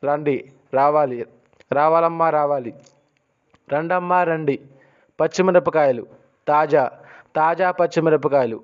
రండి 0.05 0.51
రావాలి 0.75 1.27
రావాలమ్మా 1.73 2.31
రావాలి. 2.31 2.75
రండమ్మా 3.73 4.25
రండి. 4.25 4.61
పచ్చిమిరపకాయలు 5.21 6.07
తాజా 6.49 6.91
తాజా 7.37 7.71
పచ్చిమిరపకాయలు 7.71 8.61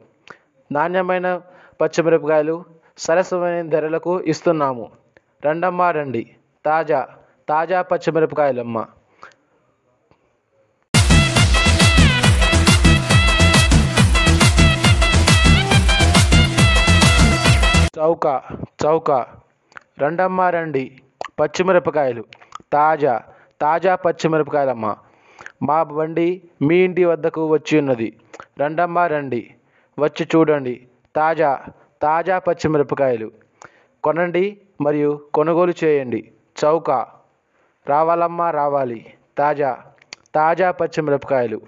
నాణ్యమైన 0.73 1.41
పచ్చిమిరపకాయలు 1.81 2.65
సరసమైన 2.99 3.69
ధరలకు 3.69 4.21
ఇస్తున్నాము. 4.21 4.91
రండమ్మా 5.47 5.91
రండి. 5.91 6.23
తాజా 6.65 7.09
తాజా 7.49 7.83
పచ్చిమిరపకాయలమ్మ. 7.83 8.87
చౌక 17.99 18.43
చౌక. 18.85 19.11
రండమ్మా 20.03 20.51
రండి. 20.51 20.99
పచ్చిమిరపకాయలు. 21.41 22.25
తాజా 22.73 23.23
తాజా 23.61 23.95
పచ్చిమిరపకాయలమ్మ. 23.95 24.97
మా 25.63 25.83
బండి 25.83 26.43
మీ 26.63 26.77
ఇంటి 26.77 27.05
వద్దకు 27.05 27.47
వచ్చి 27.47 27.79
ఉన్నది. 27.79 28.17
రండమ్మా 28.61 29.07
రండి. 29.07 29.55
వచ్చి 29.99 30.29
చూడండి. 30.37 30.87
తాజా 31.17 31.51
తాజా 32.03 32.39
పచ్చిమిరపకాయలు. 32.39 33.31
కొనండి 34.05 34.61
మరియు 34.81 35.29
కొనుగోలు 35.35 35.75
చేయండి. 35.85 36.33
చౌక. 36.65 36.91
రావాలమ్మా 37.87 38.51
రావాలి. 38.51 39.15
తాజా 39.39 39.71
తాజా 40.35 40.71
పచ్చిమిరపకాయలు. 40.71 41.61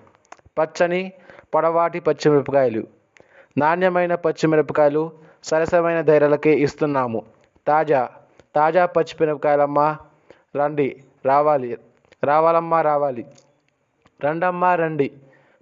పచ్చని 0.58 1.12
పొడవాటి 1.54 2.00
పచ్చిమిరపకాయలు. 2.00 2.86
నాణ్యమైన 3.58 4.14
పచ్చిమిరపకాయలు 4.14 5.24
సరసమైన 5.44 6.00
ధరలకే 6.00 6.52
ఇస్తున్నాము. 6.66 7.20
తాజా 7.68 8.00
తాజా 8.56 8.86
పచ్చిమిరపకాయలమ్మా 8.86 9.86
రండి 10.56 10.88
రావాలి 11.26 11.78
రావాలమ్మా 12.24 12.82
రావాలి. 12.82 13.24
రండమ్మా 14.24 14.74
రండి. 14.74 15.08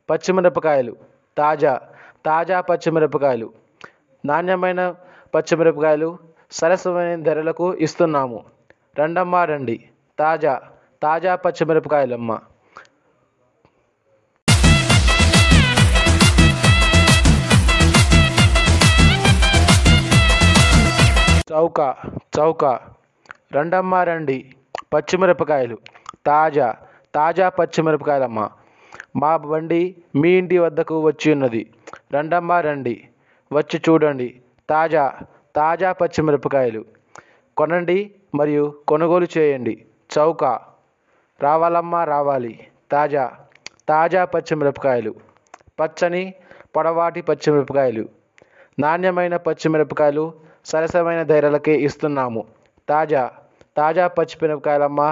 పచ్చిమిరపకాయలు 0.08 0.96
తాజా 1.38 1.72
తాజా 2.26 2.60
పచ్చిమిరపకాయలు 2.60 3.48
నాణ్యమైన 4.24 4.94
పచ్చిమిరపకాయలు 5.34 6.08
సరసమైన 6.52 7.22
ధరలకు 7.22 7.74
ఇస్తున్నాము. 7.74 8.38
రండమ్మా 9.00 9.44
రండి. 9.44 9.76
తాజా 10.18 10.54
తాజా 11.02 11.34
పచ్చిమిరపకాయలమ్మ 11.36 12.32
చౌక 21.52 21.96
చౌక. 22.38 22.64
రండమ్మా 23.54 24.04
రండి. 24.04 24.54
పచ్చిమిరపకాయలు. 24.94 25.78
తాజా 26.26 26.76
తాజా 27.14 27.48
పచ్చిమిరపకాయలమ్మ. 27.48 28.48
మా 29.16 29.36
బండి 29.36 29.96
మీ 30.14 30.30
ఇంటి 30.30 30.58
వద్దకు 30.58 31.00
వచ్చి 31.00 31.32
ఉన్నది. 31.32 31.70
రండమ్మా 32.14 32.60
రండి. 32.60 33.08
వచ్చి 33.52 33.80
చూడండి. 33.88 34.40
తాజా 34.70 35.18
తాజా 35.56 35.92
పచ్చిమిరపకాయలు. 35.92 36.84
కొనండి 37.56 38.10
మరియు 38.34 38.74
కొనుగోలు 38.88 39.26
చేయండి. 39.38 39.84
చౌక. 40.18 40.44
రావాలమ్మా 41.40 42.04
రావాలి. 42.04 42.66
తాజా 42.92 43.32
తాజా 43.88 44.24
పచ్చిమిరపకాయలు. 44.24 45.14
పచ్చని 45.80 46.34
పొడవాటి 46.76 47.22
పచ్చిమిరపకాయలు. 47.22 48.08
నాణ్యమైన 48.78 49.36
పచ్చిమిరపకాయలు 49.36 50.41
సరసమైన 50.66 51.22
ధరలకే 51.22 51.74
ఇస్తున్నాము. 51.86 52.42
తాజా 52.88 53.22
తాజా 53.76 54.06
పచ్చిమిరపకాయలమ్మా 54.08 55.08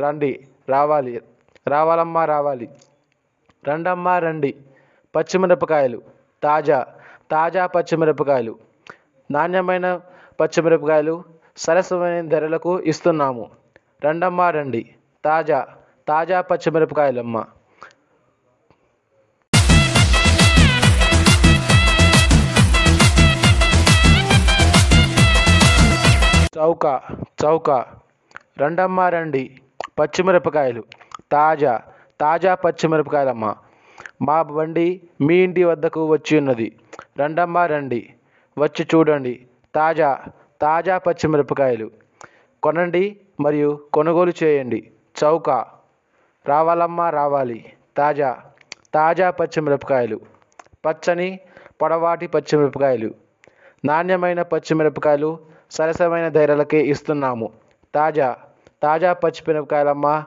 రండి 0.00 0.32
రావాలి 0.68 1.20
రావాలమ్మా 1.68 2.24
రావాలి. 2.24 2.68
రండమ్మా 3.68 4.18
రండి. 4.18 4.50
పచ్చిమిరపకాయలు 5.14 6.02
తాజా 6.42 6.78
తాజా 7.30 7.66
పచ్చిమిరపకాయలు 7.66 8.54
నాణ్యమైన 9.30 9.86
పచ్చిమిరపకాయలు 10.40 11.14
సరసమైన 11.56 12.28
ధరలకు 12.28 12.80
ఇస్తున్నాము. 12.80 13.44
రండమ్మా 14.04 14.50
రండి. 14.50 14.82
తాజా 15.24 15.60
తాజా 16.08 16.40
పచ్చిమిరపకాయలమ్మ 16.40 17.36
చౌక 26.56 27.00
చౌక. 27.44 27.70
రండమ్మ 28.60 29.00
రండి. 29.00 29.58
పచ్చిమిరపకాయలు. 29.98 30.84
తాజా 31.32 31.82
తాజా 32.20 32.54
పచ్చిమిరపకాయలమ్మ. 32.54 33.54
మా 34.22 34.42
బండి 34.42 35.00
మీ 35.20 35.34
ఇంటి 35.34 35.64
వద్దకు 35.64 36.06
వచ్చి 36.06 36.38
ఉన్నది. 36.38 36.78
రండమ్మ 37.20 37.58
రండి. 37.58 38.14
వచ్చి 38.58 38.86
చూడండి. 38.94 39.46
తాజా 39.74 40.18
తాజా 40.60 40.98
పచ్చిమిరపకాయలు. 40.98 41.90
కొనండి 42.62 43.20
మరియు 43.40 43.80
కొనుగోలు 43.92 44.32
చేయండి. 44.42 44.90
చౌక. 45.24 45.50
రావాలమ్మా 46.46 47.10
రావాలి. 47.10 47.72
తాజా 47.96 48.38
తాజా 48.94 49.30
పచ్చిమిరపకాయలు. 49.30 50.20
పచ్చని 50.86 51.40
పొడవాటి 51.82 52.26
పచ్చిమిరపకాయలు. 52.26 53.14
నాణ్యమైన 53.84 54.42
పచ్చిమిరపకాయలు 54.42 55.53
సరసమైన 55.70 56.28
ధరలకే 56.28 56.80
ఇస్తున్నాము. 56.86 57.52
తాజా 57.94 58.36
తాజా 58.82 59.12
పచ్చిమిరపకాయలమ్మా 59.12 60.24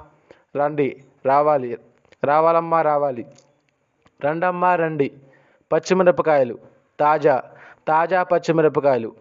రండి 0.55 1.03
రావాలి 1.25 1.77
రావాలమ్మా 2.23 2.81
రావాలి. 2.81 3.25
రండమ్మా 4.25 4.75
రండి. 4.75 5.11
పచ్చిమిరపకాయలు 5.71 6.57
తాజా 6.99 7.43
తాజా 7.87 8.23
పచ్చిమిరపకాయలు 8.23 9.15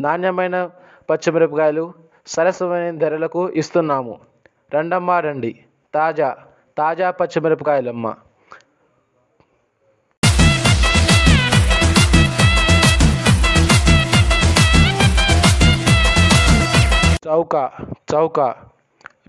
నాణ్యమైన 0.00 0.70
పచ్చిమిరపకాయలు 1.10 1.94
సరసమైన 2.26 2.98
ధరలకు 2.98 3.50
ఇస్తున్నాము. 3.50 4.18
రండమ్మా 4.74 5.20
రండి. 5.20 5.64
తాజా 5.94 6.36
తాజా 6.78 7.10
పచ్చిమిరపకాయలమ్మ 7.10 8.14
చౌక 17.26 17.70
చౌక. 18.14 18.40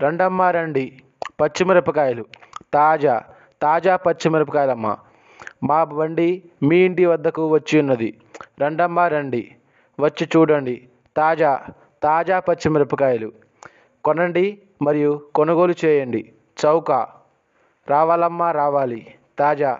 రండమ్మా 0.02 0.50
రండి. 0.50 1.02
పచ్చిమిరపకాయలు. 1.40 2.24
తాజా 2.74 3.24
తాజా 3.62 3.96
పచ్చిమిరపకాయలమ్మ. 3.96 4.96
మా 5.64 5.84
బండి 5.84 6.42
మీ 6.62 6.76
ఇంటి 6.76 7.06
వద్దకు 7.06 7.48
వచ్చి 7.48 7.80
ఉన్నది. 7.80 8.20
రండమ్మా 8.62 9.08
రండి. 9.08 9.54
వచ్చి 10.00 10.28
చూడండి. 10.36 10.88
తాజా 11.16 11.66
తాజా 12.02 12.40
పచ్చిమిరపకాయలు. 12.40 13.32
కొనండి 14.04 14.58
మరియు 14.82 15.22
కొనుగోలు 15.34 15.74
చేయండి. 15.84 16.32
చౌక. 16.64 16.92
రావాలమ్మా 17.88 18.52
రావాలి. 18.52 19.14
తాజా 19.38 19.78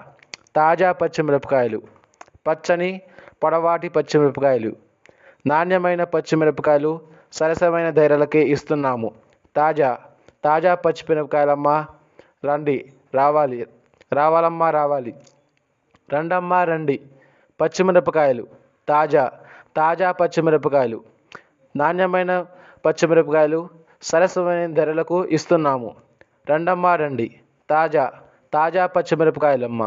తాజా 0.57 0.93
పచ్చిమిరపకాయలు. 0.93 1.83
పచ్చని 2.47 3.01
పొడవాటి 3.43 3.89
పచ్చిమిరపకాయలు. 3.89 4.77
నాణ్యమైన 5.47 6.05
పచ్చిమిరపకాయలు 6.05 7.12
సరసమైన 7.33 7.91
ధరలకే 7.91 8.43
ఇస్తున్నాము. 8.49 9.11
తాజా 9.57 9.99
తాజా 10.45 10.75
పచ్చిమిరపకాయలమ్మా 10.75 11.87
రండి 12.45 12.77
రావాలి. 13.15 13.67
రావాలమ్మా 14.13 14.71
రావాలి. 14.71 15.15
రండమ్మా 16.15 16.65
రండి. 16.65 16.97
పచ్చిమిరపకాయలు 17.61 18.47
తాజా 18.89 19.25
తాజా 19.77 20.13
పచ్చిమిరపకాయలు 20.13 20.99
నాణ్యమైన 21.77 22.47
పచ్చిమిరపకాయలు 22.87 23.61
సరసమైన 24.03 24.75
ధరలకు 24.75 25.25
ఇస్తున్నాము. 25.27 25.91
రండమ్మా 26.51 26.97
రండి. 26.97 27.29
తాజా 27.71 28.05
తాజా 28.55 28.87
పచ్చిమిరపకాయలమ్మ 28.87 29.83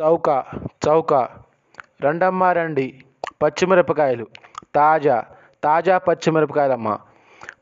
చౌక 0.00 0.44
చౌక. 0.88 1.28
రండమ్మా 2.02 2.52
రండి. 2.52 3.04
పచ్చిమిరపకాయలు. 3.42 4.26
తాజా 4.74 5.24
తాజా 5.64 5.98
పచ్చిమిరపకాయలమ్మ. 5.98 6.98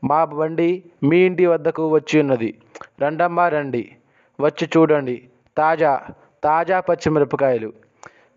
మా 0.03 0.25
బండి 0.25 0.83
మీ 1.03 1.17
ఇంటి 1.17 1.45
వద్దకు 1.45 1.87
వచ్చి 1.87 2.19
ఉన్నది. 2.19 2.57
రండమ్మా 3.01 3.49
రండి. 3.49 3.95
వచ్చి 4.41 4.69
చూడండి. 4.77 5.29
తాజా 5.57 6.01
తాజా 6.43 6.79
పచ్చిమిరపకాయలు. 6.79 7.73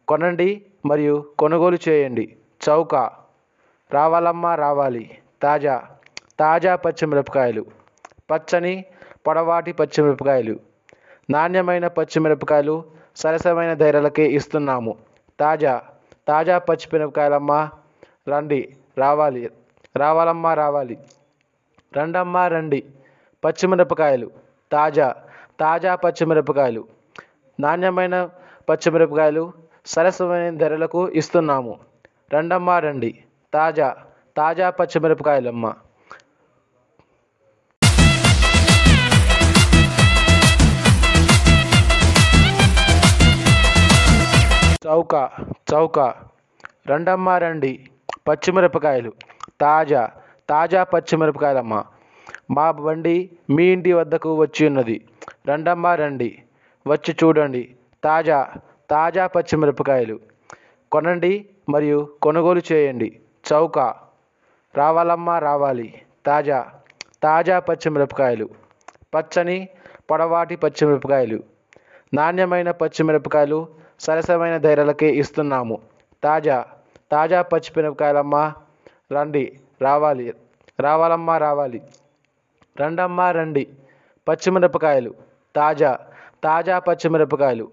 కొనండి 0.09 0.63
మరియు 0.87 1.33
కొనుగోలు 1.39 1.79
చేయండి. 1.89 2.37
చౌక. 2.69 2.95
రావాలమ్మా 3.93 4.55
రావాలి. 4.55 5.19
తాజా 5.43 5.83
తాజా 6.41 6.77
పచ్చిమిరపకాయలు. 6.77 7.67
పచ్చని 8.31 8.85
పొడవాటి 9.27 9.73
పచ్చిమిరపకాయలు. 9.73 10.61
నాణ్యమైన 11.31 11.87
పచ్చిమిరపకాయలు 11.89 12.85
సరసమైన 13.17 13.75
ధరలకి 13.75 14.23
ఇస్తున్నాము. 14.23 14.97
తాజా 15.41 15.83
తాజా 16.29 16.59
పచ్చిమిరపకాయలమ్మా 16.59 17.71
రండి 18.29 18.77
రావాలి. 18.99 19.51
రావాలమ్మా 19.97 20.55
రావాలి. 20.55 20.99
రండమ్మా 21.99 22.49
రండి. 22.49 22.85
పచ్చిమిరపకాయలు 23.45 24.31
తాజా 24.73 25.15
తాజా 25.61 25.95
పచ్చిమిరపకాయలు 25.95 26.85
నాణ్యమైన 27.61 28.29
పచ్చిమిరపకాయలు 28.71 29.53
సరసమైన 29.87 30.57
ధరలకు 30.57 31.09
ఇస్తున్నాము. 31.09 31.79
రండమ్మా 32.35 32.79
రండి. 32.79 33.19
తాజా 33.55 33.97
తాజా 34.37 34.71
పచ్చిమిరపకాయలమ్మ 34.71 35.75
చౌక 44.87 45.31
చౌక. 45.73 45.99
రండమ్మా 46.91 47.39
రండి. 47.39 47.89
పచ్చిమిరపకాయలు. 48.29 49.13
తాజా 49.61 50.11
తాజా 50.49 50.85
పచ్చిమిరపకాయలమ్మ. 50.85 51.85
మా 52.51 52.71
బండి 52.71 53.31
మీ 53.51 53.65
ఇంటి 53.65 53.93
వద్దకు 53.93 54.35
వచ్చి 54.35 54.67
ఉన్నది. 54.67 55.05
రండమ్మా 55.49 55.95
రండి. 55.95 56.43
వచ్చి 56.87 57.17
చూడండి. 57.25 57.75
తాజా 58.05 58.53
తాజా 58.91 59.27
పచ్చిమిరపకాయలు. 59.27 60.21
కొనండి 60.93 61.49
మరియు 61.69 62.09
కొనుగోలు 62.23 62.63
చేయండి. 62.73 63.21
చౌక. 63.53 63.79
రావాలమ్మా 64.75 65.39
రావాలి. 65.39 66.03
తాజా 66.27 66.71
తాజా 67.23 67.59
పచ్చిమిరపకాయలు. 67.59 68.49
పచ్చని 69.15 69.69
పొడవాటి 70.11 70.57
పచ్చిమిరపకాయలు. 70.57 71.43
నాణ్యమైన 72.15 72.71
పచ్చిమిరపకాయలు 72.71 73.82
సరసమైన 74.05 74.57
ధరలకి 74.57 75.09
ఇస్తున్నాము. 75.23 75.77
తాజా 76.25 76.57
తాజా 77.13 77.43
పచ్చిమిరపకాయలమ్మ 77.43 78.37
రండి 79.15 79.45
రావాలి 79.83 80.25
రావాలమ్మా 80.81 81.35
రావాలి. 81.39 81.81
రండమ్మా 82.81 83.27
రండి. 83.39 83.65
పచ్చిమిరపకాయలు 84.27 85.13
తాజా 85.57 85.91
తాజా 86.45 86.77
పచ్చిమిరపకాయలు 86.79 87.67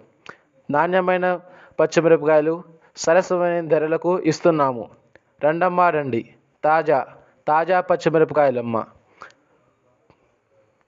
నాణ్యమైన 0.69 1.39
పచ్చిమిరపకాయలు 1.79 2.53
సరసమైన 2.97 3.67
ధరలకు 3.67 4.11
ఇస్తున్నాము. 4.31 4.85
రండమ్మా 5.45 5.89
రండి. 5.89 6.21
తాజా 6.63 6.99
తాజా 7.47 7.77
పచ్చిమిరపకాయలమ్మ 7.89 8.77